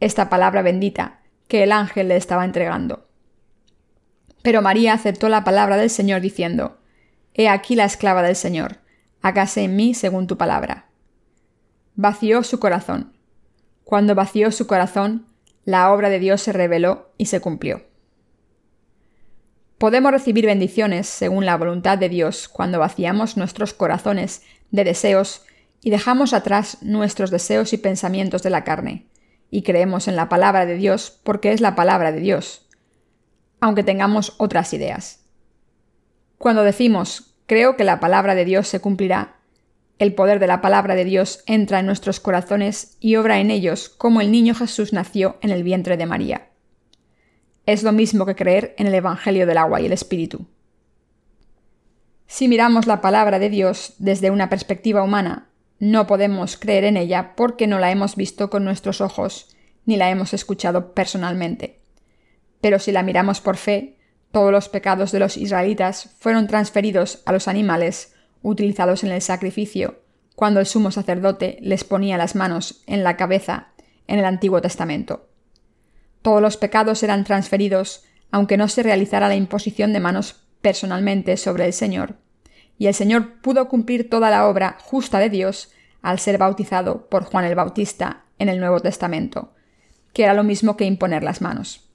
Esta 0.01 0.29
palabra 0.29 0.63
bendita 0.63 1.21
que 1.49 1.63
el 1.63 1.73
ángel 1.73 2.09
le 2.09 2.17
estaba 2.17 2.45
entregando. 2.45 3.07
Pero 4.43 4.61
María 4.61 4.93
aceptó 4.93 5.29
la 5.29 5.45
palabra 5.45 5.77
del 5.77 5.91
Señor 5.91 6.21
diciendo, 6.21 6.79
He 7.33 7.49
aquí 7.49 7.77
la 7.77 7.85
esclava 7.85 8.23
del 8.23 8.37
Señor, 8.37 8.79
hágase 9.23 9.63
en 9.63 9.77
mí 9.77 9.95
según 9.95 10.27
tu 10.27 10.37
palabra. 10.37 10.87
Vació 11.97 12.43
su 12.43 12.61
corazón. 12.61 13.13
Cuando 13.85 14.15
vació 14.15 14.51
su 14.51 14.67
corazón, 14.67 15.27
la 15.65 15.93
obra 15.93 16.11
de 16.11 16.19
Dios 16.19 16.43
se 16.43 16.53
reveló 16.53 17.13
y 17.17 17.27
se 17.27 17.41
cumplió. 17.41 17.83
Podemos 19.79 20.13
recibir 20.13 20.47
bendiciones 20.47 21.07
según 21.07 21.47
la 21.47 21.57
voluntad 21.57 21.99
de 21.99 22.09
Dios 22.09 22.49
cuando 22.49 22.79
vaciamos 22.79 23.37
nuestros 23.37 23.75
corazones 23.75 24.43
de 24.71 24.85
deseos 24.85 25.43
y 25.81 25.91
dejamos 25.91 26.33
atrás 26.33 26.79
nuestros 26.81 27.31
deseos 27.31 27.73
y 27.73 27.79
pensamientos 27.79 28.43
de 28.43 28.51
la 28.51 28.65
carne, 28.65 29.07
y 29.51 29.63
creemos 29.63 30.09
en 30.09 30.17
la 30.17 30.29
palabra 30.29 30.67
de 30.67 30.77
Dios 30.77 31.21
porque 31.23 31.53
es 31.53 31.61
la 31.61 31.75
palabra 31.75 32.13
de 32.13 32.21
Dios, 32.21 32.67
aunque 33.61 33.83
tengamos 33.83 34.35
otras 34.39 34.73
ideas. 34.73 35.25
Cuando 36.39 36.63
decimos 36.63 37.35
creo 37.47 37.77
que 37.77 37.85
la 37.85 38.01
palabra 38.01 38.35
de 38.35 38.45
Dios 38.45 38.69
se 38.69 38.81
cumplirá, 38.81 39.37
el 39.99 40.15
poder 40.15 40.41
de 40.41 40.49
la 40.49 40.61
palabra 40.61 40.95
de 40.95 41.05
Dios 41.05 41.45
entra 41.47 41.79
en 41.79 41.87
nuestros 41.87 42.19
corazones 42.19 42.97
y 43.01 43.17
obra 43.17 43.39
en 43.39 43.51
ellos 43.51 43.89
como 43.89 44.21
el 44.21 44.33
niño 44.33 44.55
Jesús 44.55 44.93
nació 44.93 45.39
en 45.41 45.51
el 45.51 45.63
vientre 45.63 45.97
de 45.97 46.07
María. 46.07 46.49
Es 47.65 47.83
lo 47.83 47.93
mismo 47.93 48.27
que 48.27 48.35
creer 48.35 48.75
en 48.77 48.89
el 48.89 48.95
Evangelio 48.95 49.47
del 49.47 49.59
agua 49.59 49.81
y 49.81 49.87
el 49.87 49.93
Espíritu. 49.93 50.47
Si 52.27 52.49
miramos 52.49 52.87
la 52.87 53.01
palabra 53.01 53.39
de 53.39 53.51
Dios 53.51 53.95
desde 53.99 54.31
una 54.31 54.51
perspectiva 54.51 55.03
humana, 55.03 55.49
no 55.79 56.07
podemos 56.07 56.57
creer 56.57 56.85
en 56.85 56.97
ella 56.97 57.35
porque 57.37 57.67
no 57.67 57.79
la 57.79 57.91
hemos 57.91 58.17
visto 58.17 58.51
con 58.51 58.65
nuestros 58.65 59.01
ojos 59.01 59.55
ni 59.87 59.97
la 59.97 60.11
hemos 60.11 60.33
escuchado 60.33 60.95
personalmente. 60.95 61.81
Pero 62.61 62.79
si 62.79 62.93
la 62.93 63.03
miramos 63.03 63.41
por 63.41 63.57
fe, 63.57 63.99
todos 64.31 64.51
los 64.51 64.69
pecados 64.69 65.13
de 65.13 65.19
los 65.19 65.37
israelitas 65.37 66.11
fueron 66.19 66.47
transferidos 66.47 67.23
a 67.27 67.33
los 67.33 67.49
animales 67.49 68.15
utilizados 68.43 69.05
en 69.05 69.13
el 69.13 69.23
sacrificio, 69.23 70.01
cuando 70.35 70.61
el 70.61 70.67
sumo 70.67 70.91
sacerdote 70.91 71.59
les 71.61 71.85
ponía 71.85 72.17
las 72.17 72.35
manos 72.35 72.83
en 72.87 73.05
la 73.05 73.17
cabeza 73.17 73.69
en 74.07 74.19
el 74.19 74.25
Antiguo 74.25 74.61
Testamento. 74.61 75.29
Todos 76.23 76.41
los 76.41 76.57
pecados 76.57 77.03
eran 77.03 77.25
transferidos, 77.25 78.05
aunque 78.31 78.57
no 78.57 78.69
se 78.69 78.83
realizara 78.83 79.29
la 79.29 79.37
imposición 79.37 79.93
de 79.93 80.01
manos 80.01 80.43
personalmente 80.63 81.37
sobre 81.37 81.67
el 81.67 81.73
Señor, 81.73 82.17
y 82.79 82.87
el 82.87 82.95
Señor 82.95 83.41
pudo 83.41 83.69
cumplir 83.69 84.11
toda 84.11 84.31
la 84.31 84.47
obra 84.47 84.77
justa 84.81 85.19
de 85.19 85.31
Dios 85.31 85.73
al 86.03 86.19
ser 86.19 86.39
bautizado 86.39 87.09
por 87.09 87.25
Juan 87.25 87.45
el 87.45 87.55
Bautista 87.55 88.25
en 88.39 88.49
el 88.49 88.61
Nuevo 88.61 88.81
Testamento, 88.81 89.55
que 90.13 90.25
era 90.25 90.35
lo 90.35 90.45
mismo 90.45 90.77
que 90.77 90.85
imponer 90.85 91.23
las 91.23 91.41
manos. 91.41 91.89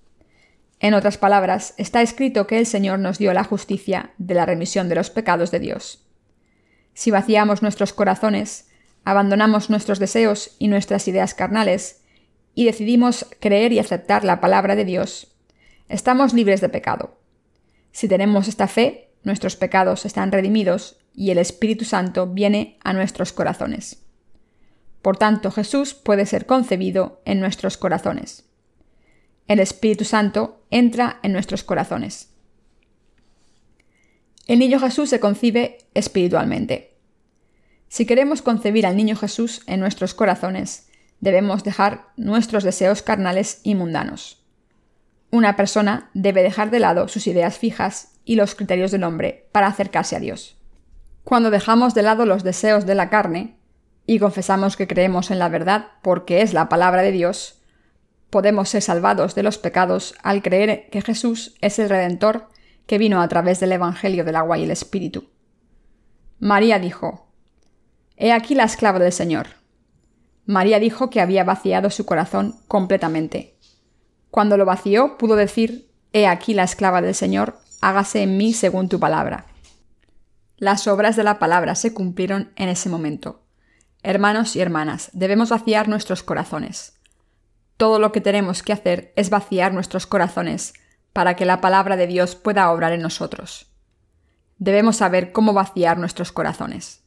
En 0.79 0.93
otras 0.93 1.17
palabras, 1.17 1.73
está 1.77 2.01
escrito 2.01 2.47
que 2.47 2.57
el 2.57 2.65
Señor 2.65 2.99
nos 2.99 3.17
dio 3.17 3.33
la 3.33 3.43
justicia 3.43 4.11
de 4.17 4.33
la 4.33 4.45
remisión 4.45 4.87
de 4.87 4.95
los 4.95 5.09
pecados 5.09 5.51
de 5.51 5.59
Dios. 5.59 6.05
Si 6.93 7.11
vaciamos 7.11 7.61
nuestros 7.61 7.91
corazones, 7.91 8.69
abandonamos 9.03 9.69
nuestros 9.69 9.99
deseos 9.99 10.55
y 10.57 10.69
nuestras 10.69 11.07
ideas 11.07 11.33
carnales, 11.33 12.01
y 12.55 12.65
decidimos 12.65 13.25
creer 13.39 13.71
y 13.73 13.79
aceptar 13.79 14.23
la 14.23 14.41
palabra 14.41 14.75
de 14.75 14.85
Dios, 14.85 15.35
estamos 15.87 16.33
libres 16.33 16.61
de 16.61 16.69
pecado. 16.69 17.19
Si 17.91 18.07
tenemos 18.07 18.47
esta 18.47 18.67
fe, 18.67 19.08
nuestros 19.23 19.55
pecados 19.55 20.05
están 20.05 20.31
redimidos 20.31 20.97
y 21.13 21.31
el 21.31 21.37
Espíritu 21.37 21.85
Santo 21.85 22.27
viene 22.27 22.77
a 22.83 22.93
nuestros 22.93 23.33
corazones. 23.33 24.03
Por 25.01 25.17
tanto, 25.17 25.51
Jesús 25.51 25.93
puede 25.93 26.25
ser 26.25 26.45
concebido 26.45 27.21
en 27.25 27.39
nuestros 27.39 27.77
corazones. 27.77 28.45
El 29.47 29.59
Espíritu 29.59 30.05
Santo 30.05 30.61
entra 30.69 31.19
en 31.23 31.31
nuestros 31.31 31.63
corazones. 31.63 32.29
El 34.47 34.59
niño 34.59 34.79
Jesús 34.79 35.09
se 35.09 35.19
concibe 35.19 35.77
espiritualmente. 35.93 36.97
Si 37.87 38.05
queremos 38.05 38.41
concebir 38.41 38.85
al 38.85 38.95
niño 38.95 39.15
Jesús 39.15 39.61
en 39.67 39.79
nuestros 39.79 40.13
corazones, 40.13 40.89
debemos 41.19 41.63
dejar 41.63 42.07
nuestros 42.17 42.63
deseos 42.63 43.01
carnales 43.01 43.61
y 43.63 43.75
mundanos. 43.75 44.43
Una 45.31 45.55
persona 45.55 46.09
debe 46.13 46.43
dejar 46.43 46.71
de 46.71 46.79
lado 46.79 47.07
sus 47.07 47.27
ideas 47.27 47.57
fijas 47.57 48.18
y 48.29 48.35
los 48.35 48.53
criterios 48.53 48.91
del 48.91 49.05
hombre 49.05 49.49
para 49.51 49.65
acercarse 49.65 50.15
a 50.15 50.19
Dios. 50.19 50.55
Cuando 51.23 51.49
dejamos 51.49 51.95
de 51.95 52.03
lado 52.03 52.27
los 52.27 52.43
deseos 52.43 52.85
de 52.85 52.93
la 52.93 53.09
carne 53.09 53.57
y 54.05 54.19
confesamos 54.19 54.77
que 54.77 54.87
creemos 54.87 55.31
en 55.31 55.39
la 55.39 55.49
verdad 55.49 55.87
porque 56.03 56.43
es 56.43 56.53
la 56.53 56.69
palabra 56.69 57.01
de 57.01 57.11
Dios, 57.11 57.63
podemos 58.29 58.69
ser 58.69 58.83
salvados 58.83 59.33
de 59.33 59.41
los 59.41 59.57
pecados 59.57 60.13
al 60.21 60.43
creer 60.43 60.91
que 60.91 61.01
Jesús 61.01 61.57
es 61.61 61.79
el 61.79 61.89
Redentor 61.89 62.49
que 62.85 62.99
vino 62.99 63.19
a 63.19 63.27
través 63.27 63.59
del 63.59 63.71
Evangelio 63.71 64.23
del 64.23 64.35
agua 64.35 64.59
y 64.59 64.63
el 64.63 64.69
Espíritu. 64.69 65.31
María 66.37 66.77
dijo, 66.77 67.31
He 68.15 68.31
aquí 68.31 68.53
la 68.53 68.65
esclava 68.65 68.99
del 68.99 69.11
Señor. 69.11 69.47
María 70.45 70.77
dijo 70.77 71.09
que 71.09 71.19
había 71.19 71.43
vaciado 71.43 71.89
su 71.89 72.05
corazón 72.05 72.59
completamente. 72.67 73.55
Cuando 74.29 74.55
lo 74.55 74.65
vació, 74.65 75.17
pudo 75.17 75.35
decir, 75.35 75.89
He 76.13 76.27
aquí 76.27 76.53
la 76.53 76.61
esclava 76.61 77.01
del 77.01 77.15
Señor, 77.15 77.57
hágase 77.81 78.23
en 78.23 78.37
mí 78.37 78.53
según 78.53 78.89
tu 78.89 78.99
palabra. 78.99 79.45
Las 80.57 80.87
obras 80.87 81.15
de 81.15 81.23
la 81.23 81.39
palabra 81.39 81.75
se 81.75 81.93
cumplieron 81.93 82.51
en 82.55 82.69
ese 82.69 82.89
momento. 82.89 83.43
Hermanos 84.03 84.55
y 84.55 84.61
hermanas, 84.61 85.09
debemos 85.13 85.49
vaciar 85.49 85.87
nuestros 85.87 86.23
corazones. 86.23 86.99
Todo 87.77 87.99
lo 87.99 88.11
que 88.11 88.21
tenemos 88.21 88.61
que 88.61 88.73
hacer 88.73 89.13
es 89.15 89.29
vaciar 89.29 89.73
nuestros 89.73 90.05
corazones 90.05 90.73
para 91.13 91.35
que 91.35 91.45
la 91.45 91.61
palabra 91.61 91.95
de 91.95 92.07
Dios 92.07 92.35
pueda 92.35 92.71
obrar 92.71 92.91
en 92.91 93.01
nosotros. 93.01 93.67
Debemos 94.57 94.97
saber 94.97 95.31
cómo 95.31 95.53
vaciar 95.53 95.97
nuestros 95.97 96.31
corazones. 96.31 97.03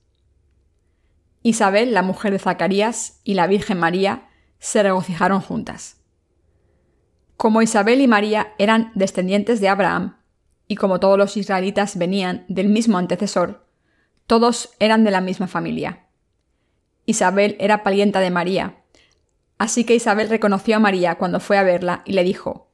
Isabel, 1.42 1.92
la 1.92 2.02
mujer 2.02 2.32
de 2.32 2.38
Zacarías, 2.38 3.20
y 3.24 3.34
la 3.34 3.46
Virgen 3.46 3.78
María 3.78 4.28
se 4.58 4.82
regocijaron 4.82 5.40
juntas. 5.40 5.96
Como 7.36 7.62
Isabel 7.62 8.00
y 8.00 8.06
María 8.06 8.54
eran 8.58 8.92
descendientes 8.94 9.60
de 9.60 9.68
Abraham, 9.68 10.16
y 10.72 10.74
como 10.74 11.00
todos 11.00 11.18
los 11.18 11.36
israelitas 11.36 11.98
venían 11.98 12.46
del 12.48 12.70
mismo 12.70 12.96
antecesor, 12.96 13.66
todos 14.26 14.70
eran 14.78 15.04
de 15.04 15.10
la 15.10 15.20
misma 15.20 15.46
familia. 15.46 16.06
Isabel 17.04 17.56
era 17.60 17.82
parienta 17.82 18.20
de 18.20 18.30
María, 18.30 18.76
así 19.58 19.84
que 19.84 19.94
Isabel 19.94 20.30
reconoció 20.30 20.76
a 20.76 20.78
María 20.78 21.16
cuando 21.16 21.40
fue 21.40 21.58
a 21.58 21.62
verla 21.62 22.00
y 22.06 22.14
le 22.14 22.24
dijo, 22.24 22.70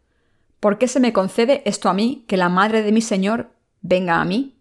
¿Por 0.60 0.78
qué 0.78 0.86
se 0.86 1.00
me 1.00 1.12
concede 1.12 1.62
esto 1.64 1.88
a 1.88 1.92
mí, 1.92 2.24
que 2.28 2.36
la 2.36 2.48
madre 2.48 2.82
de 2.82 2.92
mi 2.92 3.00
Señor 3.00 3.50
venga 3.80 4.20
a 4.20 4.24
mí? 4.24 4.60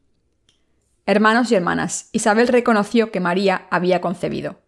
Hermanos 1.06 1.52
y 1.52 1.56
hermanas, 1.56 2.10
Isabel 2.14 2.48
reconoció 2.48 3.12
que 3.12 3.20
María 3.20 3.68
había 3.70 4.02
concebido. 4.02 4.62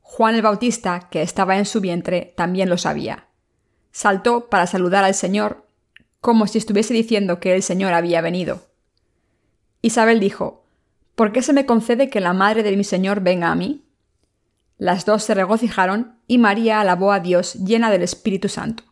Juan 0.00 0.34
el 0.34 0.40
Bautista, 0.40 1.10
que 1.10 1.20
estaba 1.20 1.58
en 1.58 1.66
su 1.66 1.82
vientre, 1.82 2.32
también 2.38 2.70
lo 2.70 2.78
sabía 2.78 3.28
saltó 3.92 4.48
para 4.48 4.66
saludar 4.66 5.04
al 5.04 5.14
Señor, 5.14 5.66
como 6.22 6.46
si 6.46 6.56
estuviese 6.56 6.94
diciendo 6.94 7.38
que 7.38 7.54
el 7.54 7.62
Señor 7.62 7.92
había 7.92 8.22
venido. 8.22 8.62
Isabel 9.82 10.20
dijo, 10.20 10.64
¿Por 11.14 11.32
qué 11.32 11.42
se 11.42 11.52
me 11.52 11.66
concede 11.66 12.08
que 12.08 12.20
la 12.20 12.32
madre 12.32 12.62
de 12.62 12.74
mi 12.74 12.84
Señor 12.84 13.20
venga 13.20 13.52
a 13.52 13.54
mí? 13.54 13.84
Las 14.78 15.04
dos 15.04 15.22
se 15.24 15.34
regocijaron 15.34 16.16
y 16.26 16.38
María 16.38 16.80
alabó 16.80 17.12
a 17.12 17.20
Dios 17.20 17.54
llena 17.54 17.90
del 17.90 18.02
Espíritu 18.02 18.48
Santo. 18.48 18.84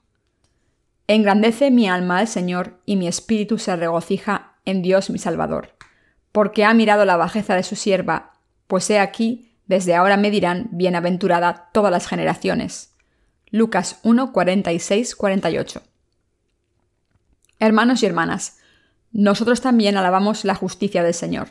Engrandece 1.07 1.71
mi 1.71 1.89
alma 1.89 2.19
al 2.19 2.29
Señor 2.29 2.81
y 2.85 2.97
mi 2.97 3.09
espíritu 3.09 3.57
se 3.57 3.75
regocija 3.75 4.59
en 4.67 4.83
Dios 4.83 5.09
mi 5.09 5.19
Salvador, 5.19 5.71
porque 6.33 6.67
ha 6.67 6.75
mirado 6.75 7.07
la 7.07 7.17
bajeza 7.17 7.57
de 7.57 7.63
su 7.63 7.75
sierva, 7.75 8.35
pues 8.67 8.91
he 8.91 9.01
aquí, 9.01 9.57
desde 9.67 9.95
ahora 9.95 10.19
me 10.19 10.31
dirán 10.31 10.69
bienaventurada 10.73 11.71
todas 11.73 11.91
las 11.91 12.07
generaciones 12.07 12.91
Lucas 13.53 13.99
1, 14.05 14.33
46, 14.33 15.17
48. 15.17 15.83
Hermanos 17.62 18.02
y 18.02 18.07
hermanas, 18.07 18.57
nosotros 19.12 19.61
también 19.61 19.99
alabamos 19.99 20.47
la 20.47 20.55
justicia 20.55 21.02
del 21.02 21.12
Señor. 21.12 21.49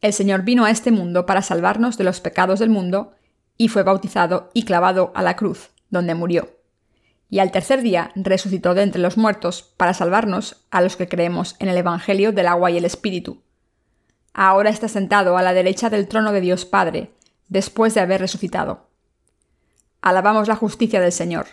El 0.00 0.12
Señor 0.12 0.42
vino 0.42 0.64
a 0.64 0.70
este 0.72 0.90
mundo 0.90 1.26
para 1.26 1.42
salvarnos 1.42 1.96
de 1.96 2.02
los 2.02 2.20
pecados 2.20 2.58
del 2.58 2.70
mundo 2.70 3.14
y 3.56 3.68
fue 3.68 3.84
bautizado 3.84 4.50
y 4.52 4.64
clavado 4.64 5.12
a 5.14 5.22
la 5.22 5.36
cruz, 5.36 5.70
donde 5.90 6.16
murió. 6.16 6.50
Y 7.30 7.38
al 7.38 7.52
tercer 7.52 7.82
día 7.82 8.10
resucitó 8.16 8.74
de 8.74 8.82
entre 8.82 9.00
los 9.00 9.16
muertos 9.16 9.72
para 9.76 9.94
salvarnos 9.94 10.66
a 10.72 10.80
los 10.80 10.96
que 10.96 11.08
creemos 11.08 11.54
en 11.60 11.68
el 11.68 11.76
Evangelio 11.76 12.32
del 12.32 12.48
agua 12.48 12.72
y 12.72 12.78
el 12.78 12.84
Espíritu. 12.84 13.44
Ahora 14.34 14.70
está 14.70 14.88
sentado 14.88 15.36
a 15.36 15.42
la 15.42 15.52
derecha 15.52 15.88
del 15.88 16.08
trono 16.08 16.32
de 16.32 16.40
Dios 16.40 16.64
Padre, 16.64 17.12
después 17.48 17.94
de 17.94 18.00
haber 18.00 18.20
resucitado. 18.20 18.88
Alabamos 20.02 20.48
la 20.48 20.56
justicia 20.56 21.00
del 21.00 21.12
Señor. 21.12 21.46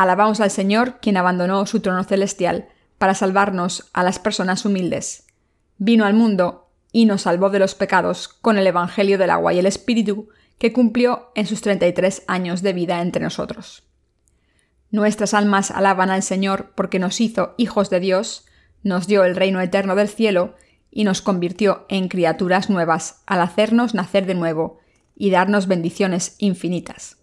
Alabamos 0.00 0.40
al 0.40 0.50
Señor 0.50 0.98
quien 1.02 1.18
abandonó 1.18 1.66
su 1.66 1.80
trono 1.80 2.04
celestial 2.04 2.70
para 2.96 3.14
salvarnos 3.14 3.90
a 3.92 4.02
las 4.02 4.18
personas 4.18 4.64
humildes. 4.64 5.26
Vino 5.76 6.06
al 6.06 6.14
mundo 6.14 6.70
y 6.90 7.04
nos 7.04 7.20
salvó 7.20 7.50
de 7.50 7.58
los 7.58 7.74
pecados 7.74 8.26
con 8.26 8.56
el 8.56 8.66
Evangelio 8.66 9.18
del 9.18 9.28
agua 9.28 9.52
y 9.52 9.58
el 9.58 9.66
Espíritu 9.66 10.30
que 10.56 10.72
cumplió 10.72 11.30
en 11.34 11.46
sus 11.46 11.60
33 11.60 12.22
años 12.28 12.62
de 12.62 12.72
vida 12.72 13.02
entre 13.02 13.22
nosotros. 13.22 13.82
Nuestras 14.90 15.34
almas 15.34 15.70
alaban 15.70 16.08
al 16.08 16.22
Señor 16.22 16.72
porque 16.76 16.98
nos 16.98 17.20
hizo 17.20 17.54
hijos 17.58 17.90
de 17.90 18.00
Dios, 18.00 18.46
nos 18.82 19.06
dio 19.06 19.24
el 19.24 19.36
reino 19.36 19.60
eterno 19.60 19.96
del 19.96 20.08
cielo 20.08 20.54
y 20.90 21.04
nos 21.04 21.20
convirtió 21.20 21.84
en 21.90 22.08
criaturas 22.08 22.70
nuevas 22.70 23.22
al 23.26 23.42
hacernos 23.42 23.92
nacer 23.92 24.24
de 24.24 24.34
nuevo 24.34 24.78
y 25.14 25.28
darnos 25.28 25.66
bendiciones 25.66 26.36
infinitas 26.38 27.19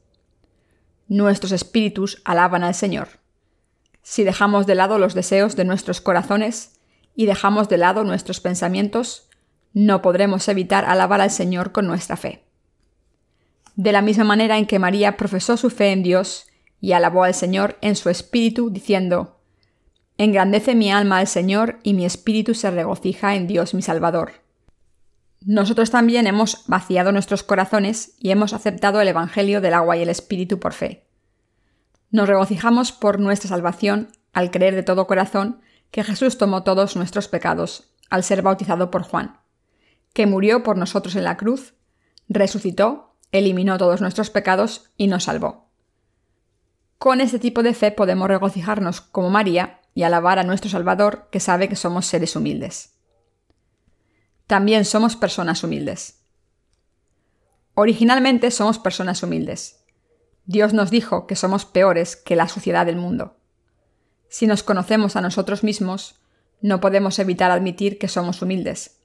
nuestros 1.07 1.51
espíritus 1.51 2.21
alaban 2.25 2.63
al 2.63 2.75
Señor. 2.75 3.07
Si 4.01 4.23
dejamos 4.23 4.67
de 4.67 4.75
lado 4.75 4.99
los 4.99 5.13
deseos 5.13 5.55
de 5.55 5.65
nuestros 5.65 6.01
corazones 6.01 6.79
y 7.15 7.25
dejamos 7.25 7.69
de 7.69 7.77
lado 7.77 8.03
nuestros 8.03 8.39
pensamientos, 8.39 9.29
no 9.73 10.01
podremos 10.01 10.47
evitar 10.47 10.85
alabar 10.85 11.21
al 11.21 11.31
Señor 11.31 11.71
con 11.71 11.87
nuestra 11.87 12.17
fe. 12.17 12.43
De 13.75 13.91
la 13.91 14.01
misma 14.01 14.23
manera 14.23 14.57
en 14.57 14.65
que 14.65 14.79
María 14.79 15.17
profesó 15.17 15.55
su 15.57 15.69
fe 15.69 15.91
en 15.91 16.03
Dios 16.03 16.47
y 16.81 16.93
alabó 16.93 17.23
al 17.23 17.33
Señor 17.33 17.77
en 17.81 17.95
su 17.95 18.09
espíritu, 18.09 18.69
diciendo, 18.69 19.39
Engrandece 20.17 20.73
mi 20.73 20.91
alma 20.91 21.19
al 21.19 21.27
Señor 21.27 21.79
y 21.83 21.93
mi 21.93 22.05
espíritu 22.05 22.55
se 22.55 22.71
regocija 22.71 23.35
en 23.35 23.45
Dios 23.45 23.73
mi 23.73 23.83
Salvador. 23.83 24.46
Nosotros 25.45 25.91
también 25.91 26.27
hemos 26.27 26.63
vaciado 26.67 27.11
nuestros 27.11 27.43
corazones 27.43 28.15
y 28.19 28.31
hemos 28.31 28.53
aceptado 28.53 28.99
el 29.01 29.07
Evangelio 29.07 29.61
del 29.61 29.73
agua 29.73 29.97
y 29.97 30.01
el 30.01 30.09
Espíritu 30.09 30.59
por 30.59 30.73
fe. 30.73 31.07
Nos 32.09 32.27
regocijamos 32.27 32.91
por 32.91 33.19
nuestra 33.19 33.49
salvación 33.49 34.09
al 34.33 34.51
creer 34.51 34.75
de 34.75 34.83
todo 34.83 35.07
corazón 35.07 35.61
que 35.91 36.03
Jesús 36.03 36.37
tomó 36.37 36.63
todos 36.63 36.95
nuestros 36.95 37.27
pecados 37.27 37.93
al 38.09 38.23
ser 38.23 38.41
bautizado 38.41 38.91
por 38.91 39.03
Juan, 39.03 39.39
que 40.13 40.25
murió 40.25 40.63
por 40.63 40.77
nosotros 40.77 41.15
en 41.15 41.23
la 41.23 41.37
cruz, 41.37 41.75
resucitó, 42.29 43.15
eliminó 43.31 43.77
todos 43.77 44.01
nuestros 44.01 44.29
pecados 44.29 44.91
y 44.97 45.07
nos 45.07 45.25
salvó. 45.25 45.69
Con 46.97 47.21
este 47.21 47.39
tipo 47.39 47.61
de 47.61 47.73
fe 47.73 47.91
podemos 47.91 48.27
regocijarnos 48.27 49.01
como 49.01 49.29
María 49.29 49.81
y 49.93 50.03
alabar 50.03 50.39
a 50.39 50.43
nuestro 50.43 50.69
Salvador 50.69 51.27
que 51.31 51.39
sabe 51.39 51.69
que 51.69 51.75
somos 51.75 52.05
seres 52.05 52.35
humildes. 52.35 52.96
También 54.47 54.85
somos 54.85 55.17
personas 55.17 55.61
humildes. 55.65 56.21
Originalmente 57.73 58.49
somos 58.49 58.79
personas 58.79 59.21
humildes. 59.21 59.83
Dios 60.45 60.73
nos 60.73 60.89
dijo 60.89 61.27
que 61.27 61.35
somos 61.35 61.65
peores 61.65 62.15
que 62.15 62.37
la 62.37 62.47
suciedad 62.47 62.85
del 62.85 62.95
mundo. 62.95 63.35
Si 64.29 64.47
nos 64.47 64.63
conocemos 64.63 65.17
a 65.17 65.21
nosotros 65.21 65.65
mismos, 65.65 66.21
no 66.61 66.79
podemos 66.79 67.19
evitar 67.19 67.51
admitir 67.51 67.99
que 67.99 68.07
somos 68.07 68.41
humildes. 68.41 69.01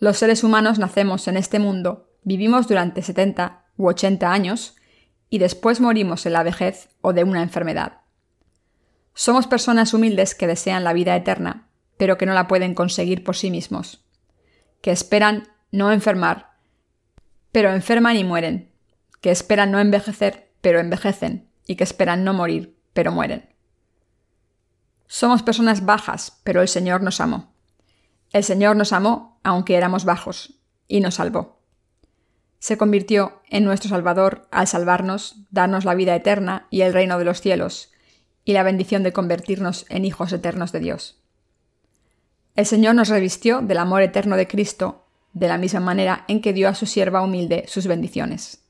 Los 0.00 0.18
seres 0.18 0.42
humanos 0.42 0.80
nacemos 0.80 1.28
en 1.28 1.36
este 1.36 1.60
mundo, 1.60 2.10
vivimos 2.24 2.66
durante 2.66 3.02
70 3.02 3.64
u 3.76 3.86
80 3.86 4.32
años 4.32 4.74
y 5.30 5.38
después 5.38 5.80
morimos 5.80 6.26
en 6.26 6.32
la 6.32 6.42
vejez 6.42 6.88
o 7.00 7.12
de 7.12 7.22
una 7.22 7.42
enfermedad. 7.42 8.00
Somos 9.14 9.46
personas 9.46 9.94
humildes 9.94 10.34
que 10.34 10.48
desean 10.48 10.82
la 10.82 10.92
vida 10.92 11.14
eterna, 11.14 11.68
pero 11.96 12.18
que 12.18 12.26
no 12.26 12.34
la 12.34 12.48
pueden 12.48 12.74
conseguir 12.74 13.22
por 13.22 13.36
sí 13.36 13.50
mismos, 13.52 14.05
que 14.86 14.92
esperan 14.92 15.48
no 15.72 15.90
enfermar, 15.90 16.52
pero 17.50 17.72
enferman 17.72 18.16
y 18.16 18.22
mueren, 18.22 18.70
que 19.20 19.32
esperan 19.32 19.72
no 19.72 19.80
envejecer, 19.80 20.52
pero 20.60 20.78
envejecen, 20.78 21.48
y 21.66 21.74
que 21.74 21.82
esperan 21.82 22.22
no 22.22 22.32
morir, 22.32 22.78
pero 22.92 23.10
mueren. 23.10 23.52
Somos 25.08 25.42
personas 25.42 25.84
bajas, 25.84 26.40
pero 26.44 26.62
el 26.62 26.68
Señor 26.68 27.02
nos 27.02 27.20
amó. 27.20 27.52
El 28.30 28.44
Señor 28.44 28.76
nos 28.76 28.92
amó 28.92 29.40
aunque 29.42 29.74
éramos 29.74 30.04
bajos, 30.04 30.54
y 30.86 31.00
nos 31.00 31.16
salvó. 31.16 31.58
Se 32.60 32.78
convirtió 32.78 33.42
en 33.50 33.64
nuestro 33.64 33.90
Salvador 33.90 34.46
al 34.52 34.68
salvarnos, 34.68 35.34
darnos 35.50 35.84
la 35.84 35.96
vida 35.96 36.14
eterna 36.14 36.68
y 36.70 36.82
el 36.82 36.92
reino 36.92 37.18
de 37.18 37.24
los 37.24 37.40
cielos, 37.40 37.90
y 38.44 38.52
la 38.52 38.62
bendición 38.62 39.02
de 39.02 39.12
convertirnos 39.12 39.84
en 39.88 40.04
hijos 40.04 40.32
eternos 40.32 40.70
de 40.70 40.78
Dios. 40.78 41.25
El 42.56 42.64
Señor 42.64 42.94
nos 42.94 43.10
revistió 43.10 43.60
del 43.60 43.76
amor 43.76 44.00
eterno 44.00 44.34
de 44.34 44.48
Cristo, 44.48 45.04
de 45.34 45.46
la 45.46 45.58
misma 45.58 45.80
manera 45.80 46.24
en 46.26 46.40
que 46.40 46.54
dio 46.54 46.70
a 46.70 46.74
su 46.74 46.86
sierva 46.86 47.20
humilde 47.20 47.66
sus 47.68 47.86
bendiciones. 47.86 48.62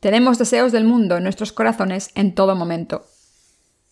Tenemos 0.00 0.36
deseos 0.36 0.72
del 0.72 0.82
mundo 0.82 1.16
en 1.16 1.22
nuestros 1.22 1.52
corazones 1.52 2.10
en 2.16 2.34
todo 2.34 2.56
momento. 2.56 3.06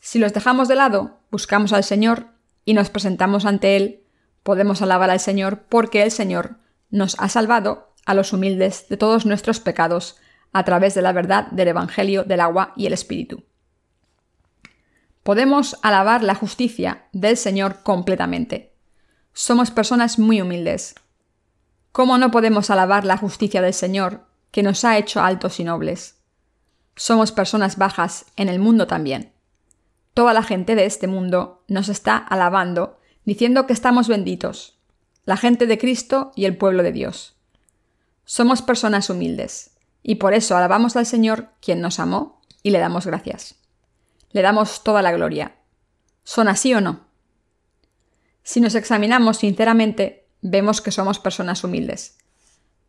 Si 0.00 0.18
los 0.18 0.32
dejamos 0.32 0.66
de 0.66 0.74
lado, 0.74 1.18
buscamos 1.30 1.72
al 1.72 1.84
Señor 1.84 2.26
y 2.64 2.74
nos 2.74 2.90
presentamos 2.90 3.44
ante 3.44 3.76
Él, 3.76 4.02
podemos 4.42 4.82
alabar 4.82 5.10
al 5.10 5.20
Señor 5.20 5.66
porque 5.68 6.02
el 6.02 6.10
Señor 6.10 6.56
nos 6.90 7.14
ha 7.20 7.28
salvado 7.28 7.94
a 8.04 8.14
los 8.14 8.32
humildes 8.32 8.88
de 8.88 8.96
todos 8.96 9.26
nuestros 9.26 9.60
pecados 9.60 10.16
a 10.52 10.64
través 10.64 10.94
de 10.94 11.02
la 11.02 11.12
verdad 11.12 11.46
del 11.52 11.68
Evangelio 11.68 12.24
del 12.24 12.40
agua 12.40 12.72
y 12.74 12.86
el 12.86 12.94
Espíritu 12.94 13.44
podemos 15.28 15.76
alabar 15.82 16.22
la 16.22 16.34
justicia 16.34 17.04
del 17.12 17.36
Señor 17.36 17.82
completamente. 17.82 18.72
Somos 19.34 19.70
personas 19.70 20.18
muy 20.18 20.40
humildes. 20.40 20.94
¿Cómo 21.92 22.16
no 22.16 22.30
podemos 22.30 22.70
alabar 22.70 23.04
la 23.04 23.18
justicia 23.18 23.60
del 23.60 23.74
Señor, 23.74 24.22
que 24.50 24.62
nos 24.62 24.86
ha 24.86 24.96
hecho 24.96 25.20
altos 25.20 25.60
y 25.60 25.64
nobles? 25.64 26.16
Somos 26.96 27.30
personas 27.30 27.76
bajas 27.76 28.24
en 28.36 28.48
el 28.48 28.58
mundo 28.58 28.86
también. 28.86 29.34
Toda 30.14 30.32
la 30.32 30.42
gente 30.42 30.74
de 30.74 30.86
este 30.86 31.08
mundo 31.08 31.62
nos 31.68 31.90
está 31.90 32.16
alabando, 32.16 32.98
diciendo 33.26 33.66
que 33.66 33.74
estamos 33.74 34.08
benditos, 34.08 34.78
la 35.26 35.36
gente 35.36 35.66
de 35.66 35.76
Cristo 35.76 36.32
y 36.36 36.46
el 36.46 36.56
pueblo 36.56 36.82
de 36.82 36.92
Dios. 36.92 37.36
Somos 38.24 38.62
personas 38.62 39.10
humildes, 39.10 39.72
y 40.02 40.14
por 40.14 40.32
eso 40.32 40.56
alabamos 40.56 40.96
al 40.96 41.04
Señor, 41.04 41.50
quien 41.60 41.82
nos 41.82 42.00
amó, 42.00 42.40
y 42.62 42.70
le 42.70 42.78
damos 42.78 43.04
gracias 43.04 43.58
le 44.30 44.42
damos 44.42 44.84
toda 44.84 45.02
la 45.02 45.12
gloria. 45.12 45.56
¿Son 46.24 46.48
así 46.48 46.74
o 46.74 46.80
no? 46.80 47.06
Si 48.42 48.60
nos 48.60 48.74
examinamos 48.74 49.38
sinceramente, 49.38 50.28
vemos 50.40 50.80
que 50.80 50.90
somos 50.90 51.18
personas 51.18 51.64
humildes. 51.64 52.18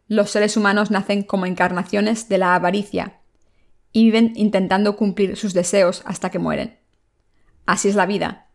Los 0.07 0.31
seres 0.31 0.57
humanos 0.57 0.91
nacen 0.91 1.23
como 1.23 1.45
encarnaciones 1.45 2.29
de 2.29 2.37
la 2.37 2.55
avaricia 2.55 3.19
y 3.91 4.05
viven 4.05 4.33
intentando 4.35 4.95
cumplir 4.95 5.37
sus 5.37 5.53
deseos 5.53 6.01
hasta 6.05 6.29
que 6.29 6.39
mueren. 6.39 6.79
Así 7.65 7.89
es 7.89 7.95
la 7.95 8.05
vida. 8.05 8.47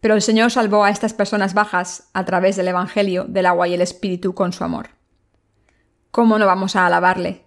Pero 0.00 0.14
el 0.14 0.22
Señor 0.22 0.50
salvó 0.50 0.84
a 0.84 0.90
estas 0.90 1.14
personas 1.14 1.54
bajas 1.54 2.08
a 2.12 2.24
través 2.24 2.56
del 2.56 2.68
Evangelio 2.68 3.24
del 3.24 3.46
agua 3.46 3.68
y 3.68 3.74
el 3.74 3.82
Espíritu 3.82 4.34
con 4.34 4.52
su 4.52 4.64
amor. 4.64 4.90
¿Cómo 6.10 6.38
no 6.38 6.46
vamos 6.46 6.76
a 6.76 6.86
alabarle? 6.86 7.44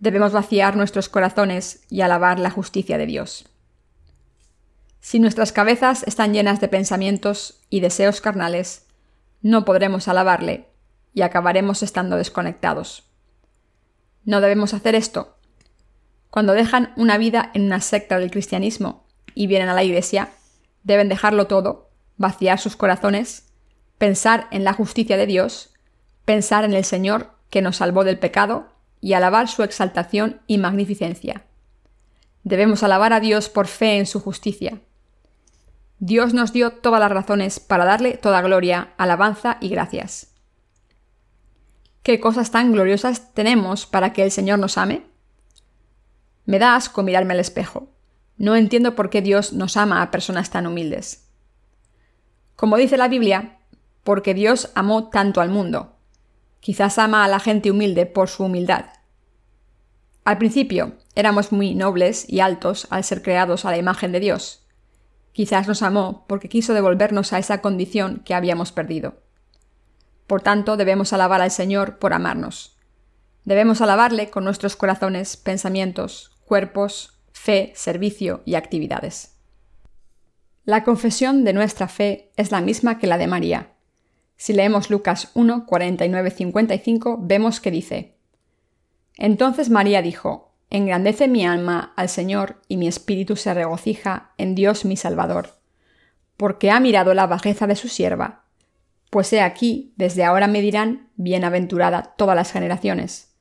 Debemos 0.00 0.32
vaciar 0.32 0.76
nuestros 0.76 1.08
corazones 1.08 1.84
y 1.90 2.00
alabar 2.00 2.38
la 2.38 2.50
justicia 2.50 2.98
de 2.98 3.06
Dios. 3.06 3.48
Si 5.00 5.20
nuestras 5.20 5.52
cabezas 5.52 6.02
están 6.04 6.34
llenas 6.34 6.60
de 6.60 6.68
pensamientos 6.68 7.60
y 7.70 7.80
deseos 7.80 8.20
carnales, 8.20 8.86
no 9.42 9.64
podremos 9.64 10.08
alabarle 10.08 10.68
y 11.14 11.22
acabaremos 11.22 11.82
estando 11.82 12.16
desconectados. 12.16 13.04
No 14.24 14.40
debemos 14.40 14.74
hacer 14.74 14.94
esto. 14.94 15.36
Cuando 16.30 16.52
dejan 16.52 16.92
una 16.96 17.16
vida 17.16 17.50
en 17.54 17.62
una 17.62 17.80
secta 17.80 18.18
del 18.18 18.30
cristianismo 18.30 19.06
y 19.34 19.46
vienen 19.46 19.68
a 19.68 19.74
la 19.74 19.84
iglesia, 19.84 20.30
deben 20.82 21.08
dejarlo 21.08 21.46
todo, 21.46 21.90
vaciar 22.16 22.58
sus 22.58 22.76
corazones, 22.76 23.48
pensar 23.96 24.46
en 24.50 24.64
la 24.64 24.74
justicia 24.74 25.16
de 25.16 25.26
Dios, 25.26 25.72
pensar 26.24 26.64
en 26.64 26.74
el 26.74 26.84
Señor 26.84 27.30
que 27.50 27.62
nos 27.62 27.76
salvó 27.76 28.04
del 28.04 28.18
pecado 28.18 28.77
y 29.00 29.12
alabar 29.12 29.48
su 29.48 29.62
exaltación 29.62 30.40
y 30.46 30.58
magnificencia. 30.58 31.44
Debemos 32.44 32.82
alabar 32.82 33.12
a 33.12 33.20
Dios 33.20 33.48
por 33.48 33.66
fe 33.66 33.98
en 33.98 34.06
su 34.06 34.20
justicia. 34.20 34.80
Dios 35.98 36.32
nos 36.32 36.52
dio 36.52 36.70
todas 36.70 37.00
las 37.00 37.10
razones 37.10 37.60
para 37.60 37.84
darle 37.84 38.16
toda 38.16 38.40
gloria, 38.40 38.94
alabanza 38.96 39.58
y 39.60 39.68
gracias. 39.68 40.34
¿Qué 42.02 42.20
cosas 42.20 42.50
tan 42.50 42.72
gloriosas 42.72 43.34
tenemos 43.34 43.84
para 43.84 44.12
que 44.12 44.22
el 44.22 44.30
Señor 44.30 44.58
nos 44.58 44.78
ame? 44.78 45.02
Me 46.46 46.58
da 46.58 46.76
asco 46.76 47.02
mirarme 47.02 47.34
al 47.34 47.40
espejo. 47.40 47.90
No 48.38 48.56
entiendo 48.56 48.94
por 48.94 49.10
qué 49.10 49.20
Dios 49.20 49.52
nos 49.52 49.76
ama 49.76 50.00
a 50.00 50.10
personas 50.10 50.50
tan 50.50 50.66
humildes. 50.66 51.28
Como 52.56 52.76
dice 52.76 52.96
la 52.96 53.08
Biblia, 53.08 53.58
porque 54.04 54.32
Dios 54.32 54.70
amó 54.74 55.10
tanto 55.10 55.40
al 55.40 55.50
mundo, 55.50 55.97
Quizás 56.60 56.98
ama 56.98 57.24
a 57.24 57.28
la 57.28 57.40
gente 57.40 57.70
humilde 57.70 58.06
por 58.06 58.28
su 58.28 58.44
humildad. 58.44 58.86
Al 60.24 60.38
principio 60.38 60.98
éramos 61.14 61.52
muy 61.52 61.74
nobles 61.74 62.28
y 62.28 62.40
altos 62.40 62.86
al 62.90 63.04
ser 63.04 63.22
creados 63.22 63.64
a 63.64 63.70
la 63.70 63.78
imagen 63.78 64.12
de 64.12 64.20
Dios. 64.20 64.66
Quizás 65.32 65.68
nos 65.68 65.82
amó 65.82 66.26
porque 66.28 66.48
quiso 66.48 66.74
devolvernos 66.74 67.32
a 67.32 67.38
esa 67.38 67.60
condición 67.62 68.22
que 68.24 68.34
habíamos 68.34 68.72
perdido. 68.72 69.22
Por 70.26 70.42
tanto, 70.42 70.76
debemos 70.76 71.12
alabar 71.12 71.40
al 71.40 71.50
Señor 71.50 71.98
por 71.98 72.12
amarnos. 72.12 72.76
Debemos 73.44 73.80
alabarle 73.80 74.28
con 74.28 74.44
nuestros 74.44 74.76
corazones, 74.76 75.38
pensamientos, 75.38 76.32
cuerpos, 76.44 77.18
fe, 77.32 77.72
servicio 77.74 78.42
y 78.44 78.56
actividades. 78.56 79.36
La 80.64 80.84
confesión 80.84 81.44
de 81.44 81.54
nuestra 81.54 81.88
fe 81.88 82.30
es 82.36 82.50
la 82.50 82.60
misma 82.60 82.98
que 82.98 83.06
la 83.06 83.16
de 83.16 83.26
María. 83.26 83.72
Si 84.38 84.52
leemos 84.52 84.88
Lucas 84.88 85.32
1, 85.34 85.66
49, 85.66 86.30
55, 86.30 87.18
vemos 87.20 87.60
que 87.60 87.72
dice, 87.72 88.14
Entonces 89.16 89.68
María 89.68 90.00
dijo, 90.00 90.54
Engrandece 90.70 91.26
mi 91.26 91.44
alma 91.44 91.92
al 91.96 92.08
Señor 92.08 92.62
y 92.68 92.76
mi 92.76 92.86
espíritu 92.86 93.34
se 93.34 93.52
regocija 93.52 94.32
en 94.38 94.54
Dios 94.54 94.84
mi 94.84 94.96
Salvador, 94.96 95.58
porque 96.36 96.70
ha 96.70 96.78
mirado 96.78 97.14
la 97.14 97.26
bajeza 97.26 97.66
de 97.66 97.74
su 97.74 97.88
sierva. 97.88 98.44
Pues 99.10 99.32
he 99.32 99.40
aquí, 99.40 99.92
desde 99.96 100.22
ahora 100.22 100.46
me 100.46 100.60
dirán, 100.60 101.10
bienaventurada 101.16 102.14
todas 102.16 102.36
las 102.36 102.52
generaciones. 102.52 103.34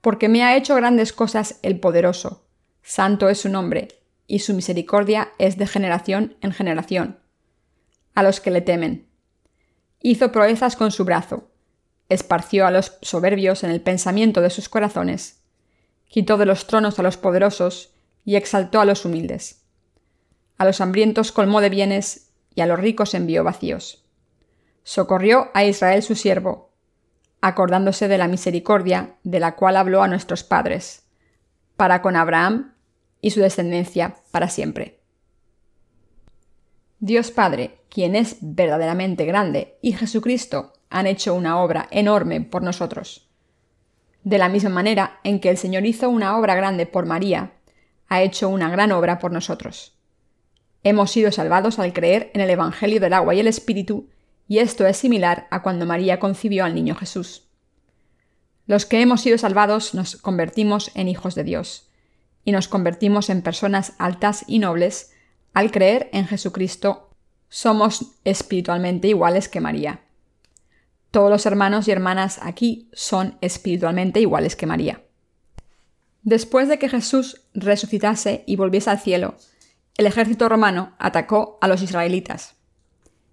Porque 0.00 0.30
me 0.30 0.44
ha 0.44 0.56
hecho 0.56 0.76
grandes 0.76 1.12
cosas 1.12 1.58
el 1.62 1.78
poderoso, 1.78 2.46
santo 2.82 3.28
es 3.28 3.38
su 3.38 3.50
nombre, 3.50 3.88
y 4.26 4.38
su 4.38 4.54
misericordia 4.54 5.32
es 5.38 5.58
de 5.58 5.66
generación 5.66 6.36
en 6.40 6.52
generación, 6.52 7.18
a 8.14 8.22
los 8.22 8.40
que 8.40 8.50
le 8.50 8.62
temen 8.62 9.12
hizo 10.04 10.30
proezas 10.30 10.76
con 10.76 10.92
su 10.92 11.06
brazo, 11.06 11.48
esparció 12.10 12.66
a 12.66 12.70
los 12.70 12.98
soberbios 13.00 13.64
en 13.64 13.70
el 13.70 13.80
pensamiento 13.80 14.42
de 14.42 14.50
sus 14.50 14.68
corazones, 14.68 15.40
quitó 16.08 16.36
de 16.36 16.44
los 16.44 16.66
tronos 16.66 16.98
a 16.98 17.02
los 17.02 17.16
poderosos 17.16 17.94
y 18.22 18.36
exaltó 18.36 18.80
a 18.80 18.84
los 18.84 19.06
humildes. 19.06 19.62
A 20.58 20.66
los 20.66 20.82
hambrientos 20.82 21.32
colmó 21.32 21.62
de 21.62 21.70
bienes 21.70 22.28
y 22.54 22.60
a 22.60 22.66
los 22.66 22.78
ricos 22.78 23.14
envió 23.14 23.44
vacíos. 23.44 24.04
Socorrió 24.82 25.48
a 25.54 25.64
Israel 25.64 26.02
su 26.02 26.14
siervo, 26.14 26.70
acordándose 27.40 28.06
de 28.06 28.18
la 28.18 28.28
misericordia 28.28 29.16
de 29.22 29.40
la 29.40 29.56
cual 29.56 29.78
habló 29.78 30.02
a 30.02 30.08
nuestros 30.08 30.44
padres, 30.44 31.04
para 31.76 32.02
con 32.02 32.14
Abraham 32.14 32.74
y 33.22 33.30
su 33.30 33.40
descendencia 33.40 34.16
para 34.32 34.50
siempre. 34.50 35.00
Dios 37.06 37.30
Padre, 37.30 37.80
quien 37.90 38.16
es 38.16 38.38
verdaderamente 38.40 39.26
grande, 39.26 39.76
y 39.82 39.92
Jesucristo 39.92 40.72
han 40.88 41.06
hecho 41.06 41.34
una 41.34 41.62
obra 41.62 41.86
enorme 41.90 42.40
por 42.40 42.62
nosotros. 42.62 43.28
De 44.22 44.38
la 44.38 44.48
misma 44.48 44.70
manera 44.70 45.20
en 45.22 45.38
que 45.38 45.50
el 45.50 45.58
Señor 45.58 45.84
hizo 45.84 46.08
una 46.08 46.38
obra 46.38 46.54
grande 46.54 46.86
por 46.86 47.04
María, 47.04 47.52
ha 48.08 48.22
hecho 48.22 48.48
una 48.48 48.70
gran 48.70 48.90
obra 48.90 49.18
por 49.18 49.32
nosotros. 49.32 49.98
Hemos 50.82 51.10
sido 51.10 51.30
salvados 51.30 51.78
al 51.78 51.92
creer 51.92 52.30
en 52.32 52.40
el 52.40 52.48
Evangelio 52.48 53.00
del 53.00 53.12
agua 53.12 53.34
y 53.34 53.40
el 53.40 53.48
Espíritu, 53.48 54.08
y 54.48 54.60
esto 54.60 54.86
es 54.86 54.96
similar 54.96 55.46
a 55.50 55.60
cuando 55.60 55.84
María 55.84 56.18
concibió 56.18 56.64
al 56.64 56.74
niño 56.74 56.94
Jesús. 56.94 57.50
Los 58.66 58.86
que 58.86 59.02
hemos 59.02 59.20
sido 59.20 59.36
salvados 59.36 59.92
nos 59.92 60.16
convertimos 60.16 60.90
en 60.94 61.08
hijos 61.08 61.34
de 61.34 61.44
Dios, 61.44 61.90
y 62.46 62.52
nos 62.52 62.66
convertimos 62.66 63.28
en 63.28 63.42
personas 63.42 63.92
altas 63.98 64.44
y 64.46 64.58
nobles 64.58 65.10
al 65.54 65.70
creer 65.70 66.10
en 66.12 66.26
Jesucristo. 66.26 67.10
Somos 67.48 68.16
espiritualmente 68.24 69.08
iguales 69.08 69.48
que 69.48 69.60
María. 69.60 70.02
Todos 71.10 71.30
los 71.30 71.46
hermanos 71.46 71.86
y 71.86 71.92
hermanas 71.92 72.40
aquí 72.42 72.90
son 72.92 73.38
espiritualmente 73.40 74.20
iguales 74.20 74.56
que 74.56 74.66
María. 74.66 75.00
Después 76.22 76.68
de 76.68 76.78
que 76.78 76.88
Jesús 76.88 77.42
resucitase 77.54 78.42
y 78.46 78.56
volviese 78.56 78.90
al 78.90 78.98
cielo, 78.98 79.36
el 79.96 80.06
ejército 80.06 80.48
romano 80.48 80.94
atacó 80.98 81.58
a 81.60 81.68
los 81.68 81.82
israelitas. 81.82 82.56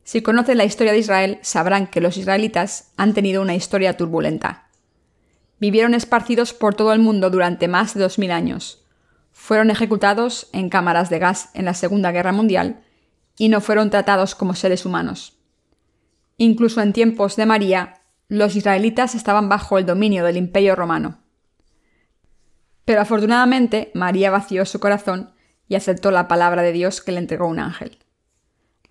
Si 0.03 0.21
conocen 0.21 0.57
la 0.57 0.65
historia 0.65 0.91
de 0.91 0.99
Israel, 0.99 1.39
sabrán 1.41 1.87
que 1.87 2.01
los 2.01 2.17
israelitas 2.17 2.91
han 2.97 3.13
tenido 3.13 3.41
una 3.41 3.55
historia 3.55 3.97
turbulenta. 3.97 4.67
Vivieron 5.59 5.93
esparcidos 5.93 6.53
por 6.53 6.75
todo 6.75 6.91
el 6.93 6.99
mundo 6.99 7.29
durante 7.29 7.67
más 7.67 7.93
de 7.93 8.01
dos 8.01 8.19
mil 8.19 8.31
años. 8.31 8.80
Fueron 9.41 9.71
ejecutados 9.71 10.49
en 10.53 10.69
cámaras 10.69 11.09
de 11.09 11.17
gas 11.17 11.49
en 11.55 11.65
la 11.65 11.73
Segunda 11.73 12.11
Guerra 12.11 12.31
Mundial 12.31 12.83
y 13.39 13.49
no 13.49 13.59
fueron 13.59 13.89
tratados 13.89 14.35
como 14.35 14.53
seres 14.53 14.85
humanos. 14.85 15.35
Incluso 16.37 16.79
en 16.79 16.93
tiempos 16.93 17.37
de 17.37 17.47
María, 17.47 18.01
los 18.27 18.55
israelitas 18.55 19.15
estaban 19.15 19.49
bajo 19.49 19.79
el 19.79 19.87
dominio 19.87 20.23
del 20.23 20.37
imperio 20.37 20.75
romano. 20.75 21.17
Pero 22.85 23.01
afortunadamente 23.01 23.89
María 23.95 24.29
vació 24.29 24.63
su 24.67 24.79
corazón 24.79 25.33
y 25.67 25.73
aceptó 25.73 26.11
la 26.11 26.27
palabra 26.27 26.61
de 26.61 26.71
Dios 26.71 27.01
que 27.01 27.11
le 27.11 27.17
entregó 27.17 27.47
un 27.47 27.57
ángel. 27.57 27.97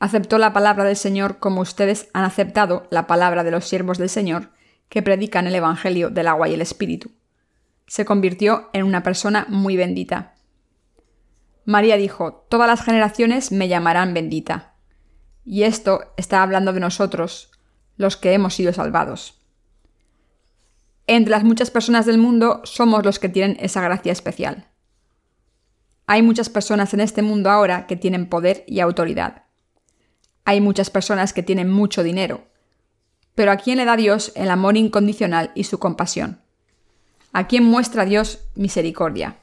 Aceptó 0.01 0.37
la 0.37 0.53
palabra 0.53 0.83
del 0.83 0.97
Señor 0.97 1.39
como 1.39 1.61
ustedes 1.61 2.09
han 2.13 2.25
aceptado 2.25 2.89
la 2.91 3.07
palabra 3.07 3.45
de 3.45 3.53
los 3.53 3.67
siervos 3.67 3.99
del 3.99 4.09
Señor 4.09 4.51
que 4.89 5.01
predican 5.01 5.47
el 5.47 5.55
Evangelio 5.55 6.11
del 6.11 6.27
agua 6.27 6.49
y 6.49 6.55
el 6.55 6.61
Espíritu. 6.61 7.13
Se 7.87 8.05
convirtió 8.05 8.69
en 8.73 8.83
una 8.83 9.05
persona 9.05 9.47
muy 9.49 9.77
bendita. 9.77 10.35
María 11.65 11.97
dijo, 11.97 12.47
Todas 12.49 12.67
las 12.69 12.83
generaciones 12.83 13.53
me 13.53 13.69
llamarán 13.69 14.15
bendita. 14.15 14.75
Y 15.45 15.65
esto 15.65 16.13
está 16.17 16.43
hablando 16.43 16.73
de 16.73 16.81
nosotros, 16.81 17.51
los 17.97 18.17
que 18.17 18.33
hemos 18.33 18.55
sido 18.55 18.73
salvados. 18.73 19.41
Entre 21.07 21.33
las 21.33 21.43
muchas 21.43 21.73
personas 21.73 22.07
del 22.07 22.19
mundo 22.19 22.61
somos 22.63 23.05
los 23.05 23.19
que 23.19 23.29
tienen 23.29 23.57
esa 23.61 23.81
gracia 23.81 24.13
especial. 24.13 24.69
Hay 26.07 26.23
muchas 26.23 26.49
personas 26.49 26.95
en 26.95 27.01
este 27.01 27.23
mundo 27.23 27.51
ahora 27.51 27.87
que 27.87 27.97
tienen 27.97 28.29
poder 28.29 28.65
y 28.67 28.81
autoridad. 28.81 29.45
Hay 30.45 30.61
muchas 30.61 30.89
personas 30.89 31.33
que 31.33 31.43
tienen 31.43 31.69
mucho 31.69 32.03
dinero. 32.03 32.45
Pero 33.35 33.53
¿a 33.53 33.57
quién 33.57 33.79
le 33.79 33.85
da 33.85 33.97
Dios 33.97 34.33
el 34.37 34.51
amor 34.51 34.77
incondicional 34.77 35.51
y 35.55 35.65
su 35.65 35.79
compasión? 35.79 36.41
¿A 37.33 37.47
quién 37.49 37.65
muestra 37.65 38.05
Dios 38.05 38.41
misericordia? 38.55 39.40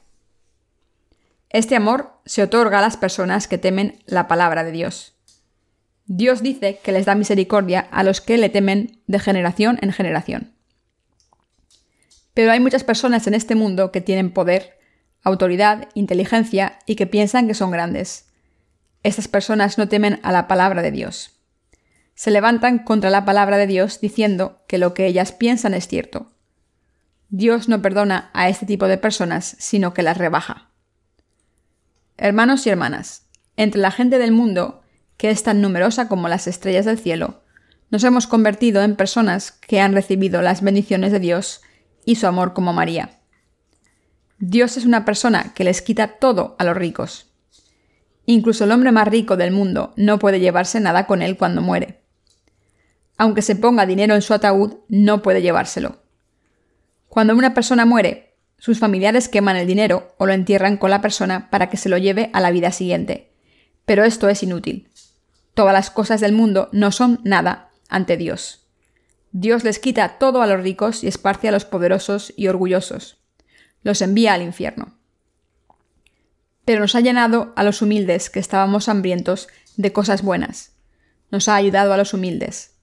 Este 1.50 1.76
amor 1.76 2.12
se 2.26 2.42
otorga 2.42 2.78
a 2.78 2.82
las 2.82 2.96
personas 2.96 3.48
que 3.48 3.56
temen 3.56 4.02
la 4.06 4.28
palabra 4.28 4.64
de 4.64 4.72
Dios. 4.72 5.14
Dios 6.04 6.42
dice 6.42 6.80
que 6.82 6.92
les 6.92 7.06
da 7.06 7.14
misericordia 7.14 7.80
a 7.90 8.02
los 8.02 8.20
que 8.20 8.38
le 8.38 8.48
temen 8.48 9.00
de 9.06 9.18
generación 9.18 9.78
en 9.82 9.92
generación. 9.92 10.54
Pero 12.34 12.52
hay 12.52 12.60
muchas 12.60 12.84
personas 12.84 13.26
en 13.26 13.34
este 13.34 13.54
mundo 13.54 13.92
que 13.92 14.00
tienen 14.00 14.32
poder, 14.32 14.78
autoridad, 15.22 15.88
inteligencia 15.94 16.78
y 16.86 16.96
que 16.96 17.06
piensan 17.06 17.48
que 17.48 17.54
son 17.54 17.70
grandes. 17.70 18.28
Estas 19.02 19.28
personas 19.28 19.78
no 19.78 19.88
temen 19.88 20.20
a 20.22 20.32
la 20.32 20.48
palabra 20.48 20.82
de 20.82 20.90
Dios. 20.90 21.32
Se 22.14 22.30
levantan 22.30 22.78
contra 22.78 23.10
la 23.10 23.24
palabra 23.24 23.58
de 23.58 23.66
Dios 23.66 24.00
diciendo 24.00 24.62
que 24.66 24.78
lo 24.78 24.92
que 24.94 25.06
ellas 25.06 25.32
piensan 25.32 25.74
es 25.74 25.88
cierto. 25.88 26.32
Dios 27.28 27.68
no 27.68 27.82
perdona 27.82 28.30
a 28.34 28.48
este 28.48 28.66
tipo 28.66 28.86
de 28.88 28.98
personas, 28.98 29.56
sino 29.58 29.94
que 29.94 30.02
las 30.02 30.18
rebaja. 30.18 30.67
Hermanos 32.20 32.66
y 32.66 32.70
hermanas, 32.70 33.28
entre 33.56 33.80
la 33.80 33.92
gente 33.92 34.18
del 34.18 34.32
mundo 34.32 34.82
que 35.16 35.30
es 35.30 35.44
tan 35.44 35.60
numerosa 35.60 36.08
como 36.08 36.28
las 36.28 36.48
estrellas 36.48 36.84
del 36.84 36.98
cielo, 36.98 37.44
nos 37.90 38.02
hemos 38.02 38.26
convertido 38.26 38.82
en 38.82 38.96
personas 38.96 39.52
que 39.52 39.80
han 39.80 39.92
recibido 39.92 40.42
las 40.42 40.60
bendiciones 40.60 41.12
de 41.12 41.20
Dios 41.20 41.62
y 42.04 42.16
su 42.16 42.26
amor 42.26 42.54
como 42.54 42.72
María. 42.72 43.20
Dios 44.40 44.76
es 44.76 44.84
una 44.84 45.04
persona 45.04 45.52
que 45.54 45.62
les 45.62 45.80
quita 45.80 46.18
todo 46.18 46.56
a 46.58 46.64
los 46.64 46.76
ricos. 46.76 47.30
Incluso 48.26 48.64
el 48.64 48.72
hombre 48.72 48.90
más 48.90 49.06
rico 49.06 49.36
del 49.36 49.52
mundo 49.52 49.94
no 49.96 50.18
puede 50.18 50.40
llevarse 50.40 50.80
nada 50.80 51.06
con 51.06 51.22
él 51.22 51.36
cuando 51.36 51.62
muere. 51.62 52.02
Aunque 53.16 53.42
se 53.42 53.54
ponga 53.54 53.86
dinero 53.86 54.16
en 54.16 54.22
su 54.22 54.34
ataúd, 54.34 54.74
no 54.88 55.22
puede 55.22 55.40
llevárselo. 55.40 56.02
Cuando 57.08 57.34
una 57.34 57.54
persona 57.54 57.86
muere, 57.86 58.27
sus 58.58 58.80
familiares 58.80 59.28
queman 59.28 59.56
el 59.56 59.66
dinero 59.66 60.14
o 60.18 60.26
lo 60.26 60.32
entierran 60.32 60.76
con 60.76 60.90
la 60.90 61.00
persona 61.00 61.48
para 61.50 61.70
que 61.70 61.76
se 61.76 61.88
lo 61.88 61.96
lleve 61.96 62.30
a 62.32 62.40
la 62.40 62.50
vida 62.50 62.72
siguiente. 62.72 63.32
Pero 63.84 64.04
esto 64.04 64.28
es 64.28 64.42
inútil. 64.42 64.90
Todas 65.54 65.72
las 65.72 65.90
cosas 65.90 66.20
del 66.20 66.32
mundo 66.32 66.68
no 66.72 66.92
son 66.92 67.20
nada 67.24 67.70
ante 67.88 68.16
Dios. 68.16 68.66
Dios 69.30 69.62
les 69.62 69.78
quita 69.78 70.18
todo 70.18 70.42
a 70.42 70.46
los 70.46 70.62
ricos 70.62 71.04
y 71.04 71.08
esparce 71.08 71.48
a 71.48 71.52
los 71.52 71.64
poderosos 71.64 72.32
y 72.36 72.48
orgullosos. 72.48 73.18
Los 73.82 74.02
envía 74.02 74.34
al 74.34 74.42
infierno. 74.42 74.98
Pero 76.64 76.80
nos 76.80 76.94
ha 76.94 77.00
llenado 77.00 77.52
a 77.56 77.62
los 77.62 77.80
humildes 77.80 78.28
que 78.28 78.40
estábamos 78.40 78.88
hambrientos 78.88 79.48
de 79.76 79.92
cosas 79.92 80.22
buenas. 80.22 80.72
Nos 81.30 81.48
ha 81.48 81.54
ayudado 81.54 81.92
a 81.92 81.96
los 81.96 82.12
humildes. 82.12 82.74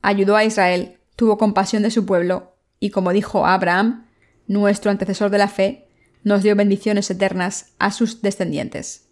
Ayudó 0.00 0.36
a 0.36 0.44
Israel, 0.44 0.98
tuvo 1.16 1.38
compasión 1.38 1.82
de 1.82 1.90
su 1.90 2.06
pueblo 2.06 2.54
y, 2.80 2.90
como 2.90 3.12
dijo 3.12 3.46
Abraham, 3.46 4.07
nuestro 4.48 4.90
antecesor 4.90 5.30
de 5.30 5.38
la 5.38 5.48
fe, 5.48 5.88
nos 6.24 6.42
dio 6.42 6.56
bendiciones 6.56 7.10
eternas 7.10 7.74
a 7.78 7.92
sus 7.92 8.22
descendientes. 8.22 9.08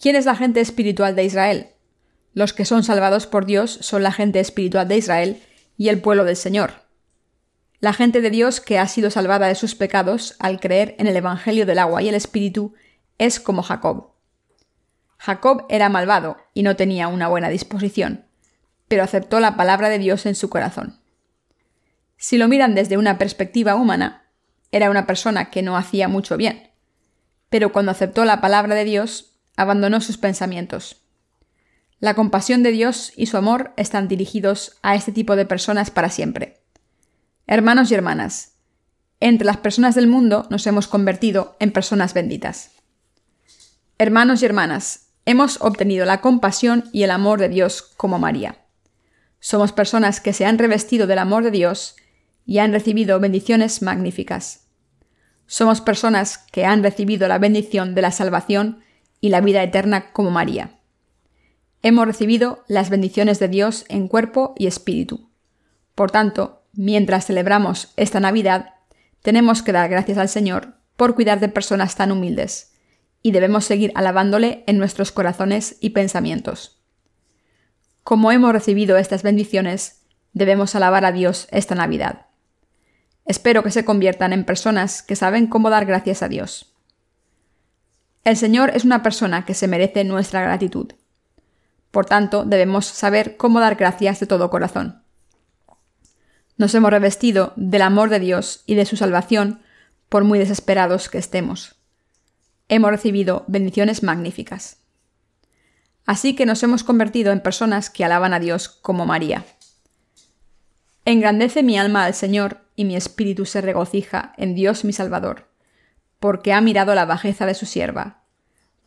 ¿Quién 0.00 0.16
es 0.16 0.24
la 0.24 0.34
gente 0.34 0.60
espiritual 0.60 1.14
de 1.14 1.24
Israel? 1.24 1.68
Los 2.32 2.52
que 2.52 2.64
son 2.64 2.84
salvados 2.84 3.26
por 3.26 3.44
Dios 3.44 3.78
son 3.82 4.02
la 4.02 4.12
gente 4.12 4.40
espiritual 4.40 4.88
de 4.88 4.96
Israel 4.96 5.42
y 5.76 5.88
el 5.88 6.00
pueblo 6.00 6.24
del 6.24 6.36
Señor. 6.36 6.72
La 7.80 7.92
gente 7.92 8.20
de 8.20 8.30
Dios 8.30 8.60
que 8.60 8.78
ha 8.78 8.86
sido 8.86 9.10
salvada 9.10 9.48
de 9.48 9.54
sus 9.54 9.74
pecados 9.74 10.36
al 10.38 10.60
creer 10.60 10.94
en 10.98 11.06
el 11.06 11.16
Evangelio 11.16 11.66
del 11.66 11.78
agua 11.78 12.02
y 12.02 12.08
el 12.08 12.14
Espíritu 12.14 12.74
es 13.18 13.40
como 13.40 13.62
Jacob. 13.62 14.12
Jacob 15.18 15.66
era 15.68 15.88
malvado 15.88 16.38
y 16.54 16.62
no 16.62 16.76
tenía 16.76 17.08
una 17.08 17.28
buena 17.28 17.48
disposición, 17.48 18.24
pero 18.88 19.02
aceptó 19.02 19.40
la 19.40 19.56
palabra 19.56 19.88
de 19.88 19.98
Dios 19.98 20.24
en 20.24 20.34
su 20.34 20.48
corazón. 20.48 20.99
Si 22.22 22.36
lo 22.36 22.48
miran 22.48 22.74
desde 22.74 22.98
una 22.98 23.16
perspectiva 23.16 23.76
humana, 23.76 24.26
era 24.72 24.90
una 24.90 25.06
persona 25.06 25.48
que 25.48 25.62
no 25.62 25.78
hacía 25.78 26.06
mucho 26.06 26.36
bien, 26.36 26.70
pero 27.48 27.72
cuando 27.72 27.92
aceptó 27.92 28.26
la 28.26 28.42
palabra 28.42 28.74
de 28.74 28.84
Dios, 28.84 29.38
abandonó 29.56 30.02
sus 30.02 30.18
pensamientos. 30.18 31.00
La 31.98 32.12
compasión 32.12 32.62
de 32.62 32.72
Dios 32.72 33.14
y 33.16 33.24
su 33.24 33.38
amor 33.38 33.72
están 33.78 34.06
dirigidos 34.06 34.76
a 34.82 34.96
este 34.96 35.12
tipo 35.12 35.34
de 35.34 35.46
personas 35.46 35.90
para 35.90 36.10
siempre. 36.10 36.60
Hermanos 37.46 37.90
y 37.90 37.94
hermanas, 37.94 38.52
entre 39.20 39.46
las 39.46 39.56
personas 39.56 39.94
del 39.94 40.06
mundo 40.06 40.46
nos 40.50 40.66
hemos 40.66 40.88
convertido 40.88 41.56
en 41.58 41.72
personas 41.72 42.12
benditas. 42.12 42.72
Hermanos 43.96 44.42
y 44.42 44.44
hermanas, 44.44 45.06
hemos 45.24 45.58
obtenido 45.62 46.04
la 46.04 46.20
compasión 46.20 46.84
y 46.92 47.02
el 47.02 47.12
amor 47.12 47.40
de 47.40 47.48
Dios 47.48 47.80
como 47.96 48.18
María. 48.18 48.58
Somos 49.38 49.72
personas 49.72 50.20
que 50.20 50.34
se 50.34 50.44
han 50.44 50.58
revestido 50.58 51.06
del 51.06 51.18
amor 51.18 51.44
de 51.44 51.50
Dios 51.50 51.96
y 52.50 52.58
han 52.58 52.72
recibido 52.72 53.20
bendiciones 53.20 53.80
magníficas. 53.80 54.66
Somos 55.46 55.80
personas 55.80 56.38
que 56.50 56.64
han 56.64 56.82
recibido 56.82 57.28
la 57.28 57.38
bendición 57.38 57.94
de 57.94 58.02
la 58.02 58.10
salvación 58.10 58.80
y 59.20 59.28
la 59.28 59.40
vida 59.40 59.62
eterna 59.62 60.10
como 60.12 60.32
María. 60.32 60.80
Hemos 61.84 62.06
recibido 62.06 62.64
las 62.66 62.90
bendiciones 62.90 63.38
de 63.38 63.46
Dios 63.46 63.84
en 63.88 64.08
cuerpo 64.08 64.54
y 64.58 64.66
espíritu. 64.66 65.30
Por 65.94 66.10
tanto, 66.10 66.64
mientras 66.72 67.26
celebramos 67.26 67.92
esta 67.96 68.18
Navidad, 68.18 68.74
tenemos 69.22 69.62
que 69.62 69.70
dar 69.70 69.88
gracias 69.88 70.18
al 70.18 70.28
Señor 70.28 70.74
por 70.96 71.14
cuidar 71.14 71.38
de 71.38 71.50
personas 71.50 71.94
tan 71.94 72.10
humildes 72.10 72.72
y 73.22 73.30
debemos 73.30 73.64
seguir 73.64 73.92
alabándole 73.94 74.64
en 74.66 74.76
nuestros 74.78 75.12
corazones 75.12 75.76
y 75.80 75.90
pensamientos. 75.90 76.82
Como 78.02 78.32
hemos 78.32 78.52
recibido 78.52 78.96
estas 78.96 79.22
bendiciones, 79.22 80.02
debemos 80.32 80.74
alabar 80.74 81.04
a 81.04 81.12
Dios 81.12 81.46
esta 81.52 81.76
Navidad. 81.76 82.26
Espero 83.30 83.62
que 83.62 83.70
se 83.70 83.84
conviertan 83.84 84.32
en 84.32 84.42
personas 84.42 85.04
que 85.04 85.14
saben 85.14 85.46
cómo 85.46 85.70
dar 85.70 85.86
gracias 85.86 86.24
a 86.24 86.28
Dios. 86.28 86.74
El 88.24 88.36
Señor 88.36 88.72
es 88.74 88.84
una 88.84 89.04
persona 89.04 89.44
que 89.44 89.54
se 89.54 89.68
merece 89.68 90.02
nuestra 90.02 90.42
gratitud. 90.42 90.94
Por 91.92 92.06
tanto, 92.06 92.44
debemos 92.44 92.86
saber 92.86 93.36
cómo 93.36 93.60
dar 93.60 93.76
gracias 93.76 94.18
de 94.18 94.26
todo 94.26 94.50
corazón. 94.50 95.04
Nos 96.56 96.74
hemos 96.74 96.90
revestido 96.90 97.52
del 97.54 97.82
amor 97.82 98.10
de 98.10 98.18
Dios 98.18 98.64
y 98.66 98.74
de 98.74 98.84
su 98.84 98.96
salvación 98.96 99.62
por 100.08 100.24
muy 100.24 100.40
desesperados 100.40 101.08
que 101.08 101.18
estemos. 101.18 101.76
Hemos 102.68 102.90
recibido 102.90 103.44
bendiciones 103.46 104.02
magníficas. 104.02 104.78
Así 106.04 106.34
que 106.34 106.46
nos 106.46 106.64
hemos 106.64 106.82
convertido 106.82 107.30
en 107.30 107.44
personas 107.44 107.90
que 107.90 108.04
alaban 108.04 108.34
a 108.34 108.40
Dios 108.40 108.68
como 108.68 109.06
María. 109.06 109.44
Engrandece 111.04 111.62
mi 111.62 111.78
alma 111.78 112.06
al 112.06 112.14
Señor 112.14 112.59
y 112.80 112.86
mi 112.86 112.96
espíritu 112.96 113.44
se 113.44 113.60
regocija 113.60 114.32
en 114.38 114.54
Dios 114.54 114.86
mi 114.86 114.94
Salvador, 114.94 115.50
porque 116.18 116.54
ha 116.54 116.62
mirado 116.62 116.94
la 116.94 117.04
bajeza 117.04 117.44
de 117.44 117.52
su 117.52 117.66
sierva. 117.66 118.22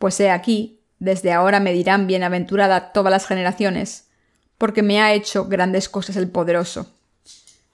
Pues 0.00 0.18
he 0.18 0.32
aquí, 0.32 0.80
desde 0.98 1.30
ahora 1.30 1.60
me 1.60 1.72
dirán 1.72 2.08
bienaventurada 2.08 2.90
todas 2.90 3.12
las 3.12 3.24
generaciones, 3.24 4.08
porque 4.58 4.82
me 4.82 5.00
ha 5.00 5.12
hecho 5.12 5.46
grandes 5.46 5.88
cosas 5.88 6.16
el 6.16 6.28
poderoso. 6.28 6.92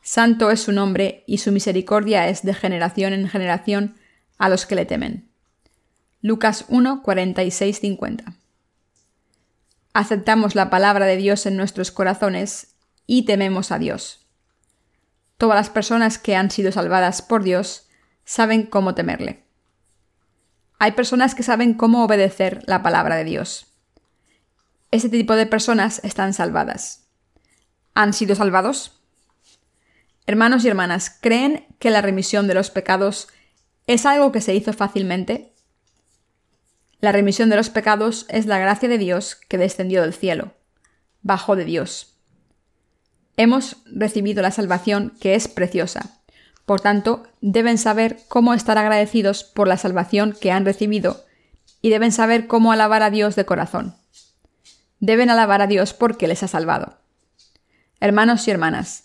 Santo 0.03 0.51
es 0.51 0.61
su 0.61 0.73
nombre 0.73 1.25
y 1.27 1.39
su 1.39 1.53
misericordia 1.53 2.29
es 2.29 2.43
de 2.43 2.53
generación 2.53 3.15
en 3.15 3.27
generación 3.27 3.95
a 4.37 4.51
los 4.51 4.67
que 4.67 4.75
le 4.75 4.85
temen. 4.85 5.31
Lucas 6.21 6.67
1, 6.69 7.01
46, 7.03 7.81
50. 7.81 8.35
Aceptamos 9.95 10.55
la 10.55 10.69
palabra 10.69 11.07
de 11.07 11.17
Dios 11.17 11.47
en 11.47 11.57
nuestros 11.57 11.91
corazones 11.91 12.75
y 13.07 13.25
tememos 13.25 13.73
a 13.73 13.79
Dios. 13.79 14.20
Todas 15.41 15.57
las 15.57 15.71
personas 15.71 16.19
que 16.19 16.37
han 16.37 16.51
sido 16.51 16.71
salvadas 16.71 17.23
por 17.23 17.43
Dios 17.43 17.89
saben 18.27 18.65
cómo 18.65 18.95
temerle. 18.95 19.43
Hay 20.79 20.93
personas 20.93 21.35
que 21.35 21.43
saben 21.43 21.73
cómo 21.73 22.05
obedecer 22.05 22.63
la 22.67 22.83
palabra 22.83 23.17
de 23.17 23.25
Dios. 23.25 23.73
Este 24.91 25.09
tipo 25.09 25.35
de 25.37 25.47
personas 25.47 26.05
están 26.05 26.35
salvadas. 26.35 27.07
¿Han 27.95 28.13
sido 28.13 28.35
salvados? 28.35 29.01
Hermanos 30.27 30.63
y 30.67 30.69
hermanas, 30.69 31.09
¿creen 31.09 31.65
que 31.79 31.89
la 31.89 32.03
remisión 32.03 32.47
de 32.47 32.53
los 32.53 32.71
pecados 32.71 33.29
es 33.87 34.05
algo 34.05 34.33
que 34.33 34.43
se 34.43 34.55
hizo 34.55 34.75
fácilmente? 34.75 35.55
La 37.01 37.13
remisión 37.13 37.49
de 37.49 37.57
los 37.57 37.71
pecados 37.71 38.27
es 38.29 38.45
la 38.45 38.59
gracia 38.59 38.91
de 38.91 38.99
Dios 38.99 39.37
que 39.37 39.57
descendió 39.57 40.03
del 40.03 40.13
cielo, 40.13 40.53
bajo 41.23 41.57
de 41.57 41.65
Dios. 41.65 42.20
Hemos 43.43 43.77
recibido 43.87 44.43
la 44.43 44.51
salvación 44.51 45.15
que 45.19 45.35
es 45.35 45.49
preciosa. 45.49 46.21
Por 46.67 46.83
tanto, 46.83 47.23
deben 47.41 47.79
saber 47.79 48.19
cómo 48.29 48.53
estar 48.53 48.77
agradecidos 48.77 49.45
por 49.45 49.67
la 49.67 49.79
salvación 49.79 50.37
que 50.39 50.53
han 50.53 50.67
recibido 50.67 51.25
y 51.81 51.89
deben 51.89 52.13
saber 52.13 52.49
cómo 52.49 52.71
alabar 52.71 53.03
a 53.03 53.09
Dios 53.09 53.37
de 53.37 53.47
corazón. 53.47 53.95
Deben 54.99 55.31
alabar 55.31 55.63
a 55.63 55.67
Dios 55.67 55.95
porque 55.95 56.29
les 56.29 56.43
ha 56.43 56.49
salvado. 56.49 56.99
Hermanos 57.99 58.47
y 58.47 58.51
hermanas, 58.51 59.05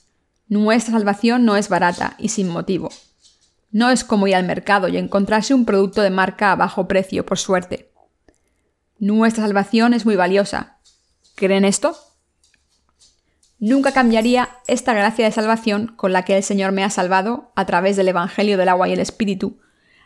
nuestra 0.50 0.92
salvación 0.92 1.46
no 1.46 1.56
es 1.56 1.70
barata 1.70 2.16
y 2.18 2.28
sin 2.28 2.50
motivo. 2.50 2.90
No 3.72 3.90
es 3.90 4.04
como 4.04 4.28
ir 4.28 4.36
al 4.36 4.44
mercado 4.44 4.90
y 4.90 4.98
encontrarse 4.98 5.54
un 5.54 5.64
producto 5.64 6.02
de 6.02 6.10
marca 6.10 6.52
a 6.52 6.58
bajo 6.58 6.90
precio 6.90 7.26
por 7.26 7.40
suerte. 7.40 7.90
Nuestra 9.00 9.46
salvación 9.46 9.94
es 9.94 10.06
muy 10.06 10.18
valiosa. 10.18 10.80
¿Creen 11.36 11.64
esto? 11.64 11.98
Nunca 13.60 13.94
cambiaría 13.94 14.50
esta 14.68 14.94
gracia 14.94 15.26
de 15.26 15.32
salvación 15.32 15.94
con 15.96 16.12
la 16.12 16.26
que 16.26 16.36
el 16.36 16.44
Señor 16.44 16.72
me 16.72 16.84
ha 16.84 16.90
salvado 16.90 17.52
a 17.56 17.66
través 17.66 17.96
del 17.96 18.10
Evangelio 18.10 18.58
del 18.58 18.70
agua 18.70 18.90
y 18.90 18.94
el 18.94 19.00
Espíritu, 19.00 19.60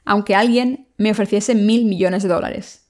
aunque 0.05 0.35
alguien 0.35 0.87
me 0.97 1.11
ofreciese 1.11 1.55
mil 1.55 1.85
millones 1.85 2.23
de 2.23 2.29
dólares. 2.29 2.87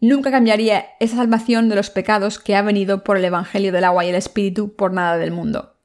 Nunca 0.00 0.30
cambiaría 0.30 0.86
esa 0.98 1.16
salvación 1.16 1.68
de 1.68 1.76
los 1.76 1.90
pecados 1.90 2.38
que 2.38 2.56
ha 2.56 2.62
venido 2.62 3.04
por 3.04 3.18
el 3.18 3.24
Evangelio 3.24 3.70
del 3.70 3.84
agua 3.84 4.04
y 4.04 4.08
el 4.08 4.16
Espíritu 4.16 4.74
por 4.74 4.92
nada 4.92 5.16
del 5.16 5.30
mundo. 5.30 5.76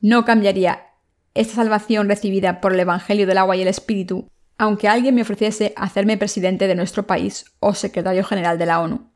No 0.00 0.24
cambiaría 0.24 0.86
esta 1.34 1.56
salvación 1.56 2.08
recibida 2.08 2.60
por 2.60 2.72
el 2.72 2.80
Evangelio 2.80 3.26
del 3.26 3.38
agua 3.38 3.56
y 3.56 3.62
el 3.62 3.68
Espíritu, 3.68 4.28
aunque 4.56 4.88
alguien 4.88 5.14
me 5.14 5.22
ofreciese 5.22 5.74
hacerme 5.76 6.16
presidente 6.16 6.66
de 6.66 6.74
nuestro 6.74 7.06
país 7.06 7.44
o 7.60 7.74
secretario 7.74 8.24
general 8.24 8.58
de 8.58 8.66
la 8.66 8.80
ONU. 8.80 9.11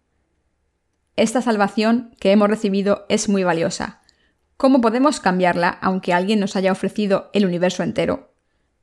Esta 1.17 1.41
salvación 1.41 2.15
que 2.21 2.31
hemos 2.31 2.49
recibido 2.49 3.07
es 3.09 3.29
muy 3.29 3.43
valiosa. 3.43 4.03
¿Cómo 4.59 4.83
podemos 4.83 5.19
cambiarla 5.19 5.69
aunque 5.69 6.13
alguien 6.13 6.41
nos 6.41 6.57
haya 6.57 6.73
ofrecido 6.73 7.31
el 7.33 7.47
universo 7.47 7.83
entero? 7.83 8.35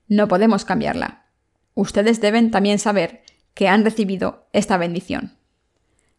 No 0.08 0.28
podemos 0.28 0.66
cambiarla. 0.66 1.26
Ustedes 1.76 2.22
deben 2.22 2.52
también 2.52 2.80
saber 2.80 3.24
que 3.54 3.68
han 3.68 3.84
recibido 3.84 4.48
esta 4.52 4.78
bendición. 4.78 5.38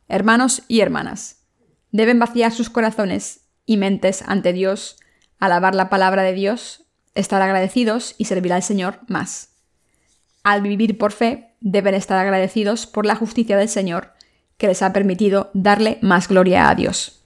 Hermanos 0.08 0.62
y 0.68 0.80
hermanas, 0.80 1.42
deben 1.90 2.18
vaciar 2.18 2.52
sus 2.52 2.70
corazones 2.70 3.48
y 3.66 3.76
mentes 3.76 4.22
ante 4.26 4.52
Dios, 4.52 4.98
alabar 5.38 5.74
la 5.74 5.88
palabra 5.90 6.22
de 6.22 6.32
Dios, 6.32 6.84
estar 7.14 7.42
agradecidos 7.42 8.14
y 8.18 8.26
servir 8.26 8.52
al 8.52 8.62
Señor 8.62 9.00
más. 9.08 9.50
Al 10.42 10.62
vivir 10.62 10.98
por 10.98 11.12
fe, 11.12 11.54
deben 11.60 11.94
estar 11.94 12.18
agradecidos 12.18 12.86
por 12.86 13.06
la 13.06 13.16
justicia 13.16 13.56
del 13.56 13.68
Señor, 13.68 14.13
que 14.56 14.66
les 14.66 14.82
ha 14.82 14.92
permitido 14.92 15.50
darle 15.54 15.98
más 16.00 16.28
gloria 16.28 16.68
a 16.68 16.74
Dios. 16.74 17.23